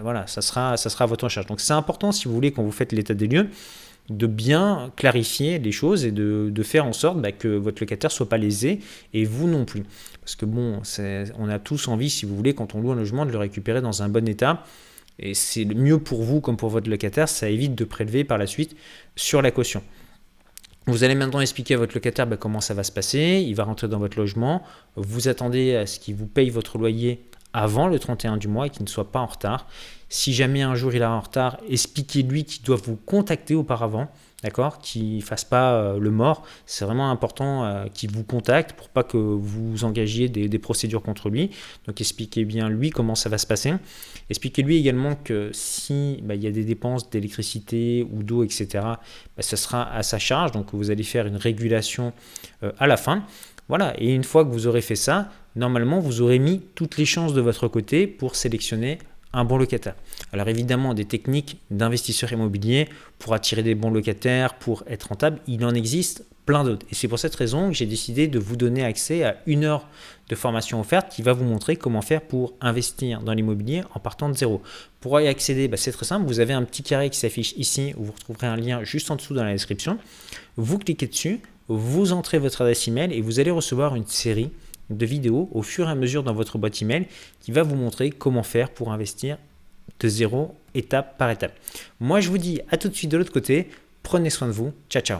voilà, 0.02 0.26
ça 0.26 0.42
sera, 0.42 0.76
ça 0.76 0.90
sera 0.90 1.04
à 1.04 1.06
votre 1.06 1.24
recherche. 1.24 1.46
Donc 1.46 1.60
c'est 1.60 1.74
important 1.74 2.12
si 2.12 2.26
vous 2.26 2.34
voulez 2.34 2.50
quand 2.50 2.62
vous 2.62 2.72
faites 2.72 2.92
l'état 2.92 3.14
des 3.14 3.28
lieux 3.28 3.48
de 4.08 4.26
bien 4.26 4.92
clarifier 4.96 5.58
les 5.58 5.72
choses 5.72 6.04
et 6.04 6.10
de, 6.10 6.62
faire 6.62 6.86
en 6.86 6.92
sorte 6.92 7.20
bah, 7.20 7.32
que 7.32 7.48
votre 7.48 7.82
locataire 7.82 8.10
soit 8.10 8.28
pas 8.28 8.38
lésé 8.38 8.80
et 9.14 9.24
vous 9.24 9.48
non 9.48 9.64
plus. 9.64 9.84
Parce 10.20 10.36
que 10.36 10.46
bon, 10.46 10.82
on 11.38 11.48
a 11.48 11.58
tous 11.58 11.88
envie, 11.88 12.10
si 12.10 12.26
vous 12.26 12.36
voulez, 12.36 12.54
quand 12.54 12.74
on 12.74 12.80
loue 12.80 12.92
un 12.92 12.96
logement, 12.96 13.26
de 13.26 13.30
le 13.30 13.38
récupérer 13.38 13.80
dans 13.80 14.02
un 14.02 14.08
bon 14.08 14.28
état. 14.28 14.64
Et 15.18 15.34
c'est 15.34 15.64
mieux 15.64 15.98
pour 15.98 16.22
vous 16.22 16.40
comme 16.40 16.56
pour 16.56 16.70
votre 16.70 16.88
locataire, 16.88 17.28
ça 17.28 17.48
évite 17.48 17.74
de 17.74 17.84
prélever 17.84 18.24
par 18.24 18.38
la 18.38 18.46
suite 18.46 18.74
sur 19.16 19.42
la 19.42 19.50
caution. 19.50 19.82
Vous 20.86 21.04
allez 21.04 21.14
maintenant 21.14 21.40
expliquer 21.40 21.74
à 21.74 21.76
votre 21.76 21.94
locataire 21.94 22.26
bah, 22.26 22.36
comment 22.36 22.60
ça 22.60 22.74
va 22.74 22.82
se 22.82 22.92
passer. 22.92 23.44
Il 23.46 23.54
va 23.54 23.64
rentrer 23.64 23.86
dans 23.86 23.98
votre 23.98 24.18
logement. 24.18 24.62
Vous 24.96 25.28
attendez 25.28 25.76
à 25.76 25.86
ce 25.86 26.00
qu'il 26.00 26.16
vous 26.16 26.26
paye 26.26 26.50
votre 26.50 26.78
loyer 26.78 27.22
avant 27.52 27.86
le 27.86 27.98
31 27.98 28.38
du 28.38 28.48
mois 28.48 28.66
et 28.66 28.70
qu'il 28.70 28.82
ne 28.82 28.88
soit 28.88 29.12
pas 29.12 29.20
en 29.20 29.26
retard. 29.26 29.66
Si 30.10 30.34
jamais 30.34 30.60
un 30.60 30.74
jour 30.74 30.92
il 30.92 31.00
est 31.00 31.06
en 31.06 31.20
retard, 31.20 31.56
expliquez-lui 31.68 32.44
qu'il 32.44 32.62
doit 32.62 32.76
vous 32.76 32.96
contacter 32.96 33.54
auparavant 33.54 34.08
d'accord, 34.42 34.78
qui 34.78 35.16
ne 35.16 35.20
fasse 35.20 35.44
pas 35.44 35.74
euh, 35.74 35.98
le 35.98 36.10
mort. 36.10 36.44
C'est 36.66 36.84
vraiment 36.84 37.10
important 37.10 37.64
euh, 37.64 37.86
qu'il 37.92 38.10
vous 38.10 38.24
contacte 38.24 38.72
pour 38.72 38.88
pas 38.88 39.02
que 39.02 39.16
vous 39.16 39.84
engagiez 39.84 40.28
des, 40.28 40.58
procédures 40.58 41.02
contre 41.02 41.30
lui. 41.30 41.50
Donc 41.86 42.00
expliquez 42.00 42.44
bien 42.44 42.68
lui 42.68 42.90
comment 42.90 43.14
ça 43.14 43.28
va 43.28 43.38
se 43.38 43.46
passer. 43.46 43.72
Expliquez-lui 44.28 44.76
également 44.76 45.14
que 45.14 45.50
si 45.52 46.20
bah, 46.22 46.34
il 46.34 46.42
y 46.42 46.46
a 46.46 46.50
des 46.50 46.64
dépenses 46.64 47.10
d'électricité 47.10 48.06
ou 48.12 48.22
d'eau, 48.22 48.44
etc., 48.44 48.66
bah, 48.74 48.98
ce 49.40 49.56
sera 49.56 49.90
à 49.92 50.02
sa 50.02 50.18
charge. 50.18 50.52
Donc 50.52 50.68
vous 50.72 50.90
allez 50.90 51.02
faire 51.02 51.26
une 51.26 51.36
régulation 51.36 52.12
euh, 52.62 52.72
à 52.78 52.86
la 52.86 52.96
fin. 52.96 53.24
Voilà, 53.68 53.94
et 53.98 54.12
une 54.12 54.24
fois 54.24 54.44
que 54.44 54.50
vous 54.50 54.66
aurez 54.66 54.80
fait 54.80 54.96
ça, 54.96 55.30
normalement, 55.54 56.00
vous 56.00 56.22
aurez 56.22 56.40
mis 56.40 56.60
toutes 56.74 56.96
les 56.96 57.04
chances 57.04 57.34
de 57.34 57.40
votre 57.40 57.68
côté 57.68 58.08
pour 58.08 58.34
sélectionner 58.34 58.98
un 59.32 59.44
bon 59.44 59.56
locataire. 59.56 59.94
Alors 60.32 60.48
évidemment, 60.48 60.94
des 60.94 61.04
techniques 61.04 61.58
d'investisseurs 61.70 62.32
immobiliers 62.32 62.88
pour 63.18 63.34
attirer 63.34 63.62
des 63.62 63.74
bons 63.74 63.90
locataires, 63.90 64.54
pour 64.54 64.84
être 64.88 65.08
rentable, 65.08 65.40
il 65.46 65.64
en 65.64 65.74
existe 65.74 66.24
plein 66.46 66.64
d'autres. 66.64 66.86
Et 66.90 66.94
c'est 66.94 67.06
pour 67.06 67.18
cette 67.18 67.34
raison 67.34 67.68
que 67.68 67.74
j'ai 67.74 67.86
décidé 67.86 68.26
de 68.26 68.38
vous 68.38 68.56
donner 68.56 68.84
accès 68.84 69.22
à 69.24 69.36
une 69.46 69.64
heure 69.64 69.86
de 70.28 70.34
formation 70.34 70.80
offerte 70.80 71.12
qui 71.12 71.22
va 71.22 71.32
vous 71.32 71.44
montrer 71.44 71.76
comment 71.76 72.02
faire 72.02 72.22
pour 72.22 72.54
investir 72.60 73.20
dans 73.20 73.32
l'immobilier 73.32 73.82
en 73.94 74.00
partant 74.00 74.28
de 74.28 74.36
zéro. 74.36 74.62
Pour 75.00 75.20
y 75.20 75.28
accéder, 75.28 75.68
bah, 75.68 75.76
c'est 75.76 75.92
très 75.92 76.06
simple. 76.06 76.26
Vous 76.26 76.40
avez 76.40 76.52
un 76.52 76.62
petit 76.64 76.82
carré 76.82 77.10
qui 77.10 77.18
s'affiche 77.18 77.52
ici 77.56 77.94
où 77.96 78.04
vous 78.04 78.12
retrouverez 78.12 78.46
un 78.46 78.56
lien 78.56 78.82
juste 78.84 79.10
en 79.10 79.16
dessous 79.16 79.34
dans 79.34 79.44
la 79.44 79.52
description. 79.52 79.98
Vous 80.56 80.78
cliquez 80.78 81.06
dessus, 81.06 81.40
vous 81.68 82.12
entrez 82.12 82.38
votre 82.38 82.62
adresse 82.62 82.88
email 82.88 83.12
et 83.12 83.20
vous 83.20 83.38
allez 83.38 83.52
recevoir 83.52 83.94
une 83.94 84.06
série 84.06 84.50
de 84.90 85.06
vidéos 85.06 85.48
au 85.52 85.62
fur 85.62 85.88
et 85.88 85.90
à 85.90 85.94
mesure 85.94 86.22
dans 86.22 86.34
votre 86.34 86.58
boîte 86.58 86.80
email 86.82 87.06
qui 87.40 87.52
va 87.52 87.62
vous 87.62 87.76
montrer 87.76 88.10
comment 88.10 88.42
faire 88.42 88.70
pour 88.70 88.92
investir 88.92 89.38
de 89.98 90.08
zéro 90.08 90.54
étape 90.74 91.18
par 91.18 91.30
étape. 91.30 91.52
Moi, 91.98 92.20
je 92.20 92.28
vous 92.28 92.38
dis 92.38 92.60
à 92.70 92.76
tout 92.76 92.88
de 92.88 92.94
suite 92.94 93.10
de 93.10 93.16
l'autre 93.16 93.32
côté. 93.32 93.68
Prenez 94.02 94.30
soin 94.30 94.48
de 94.48 94.52
vous. 94.52 94.72
Ciao, 94.88 95.02
ciao. 95.02 95.18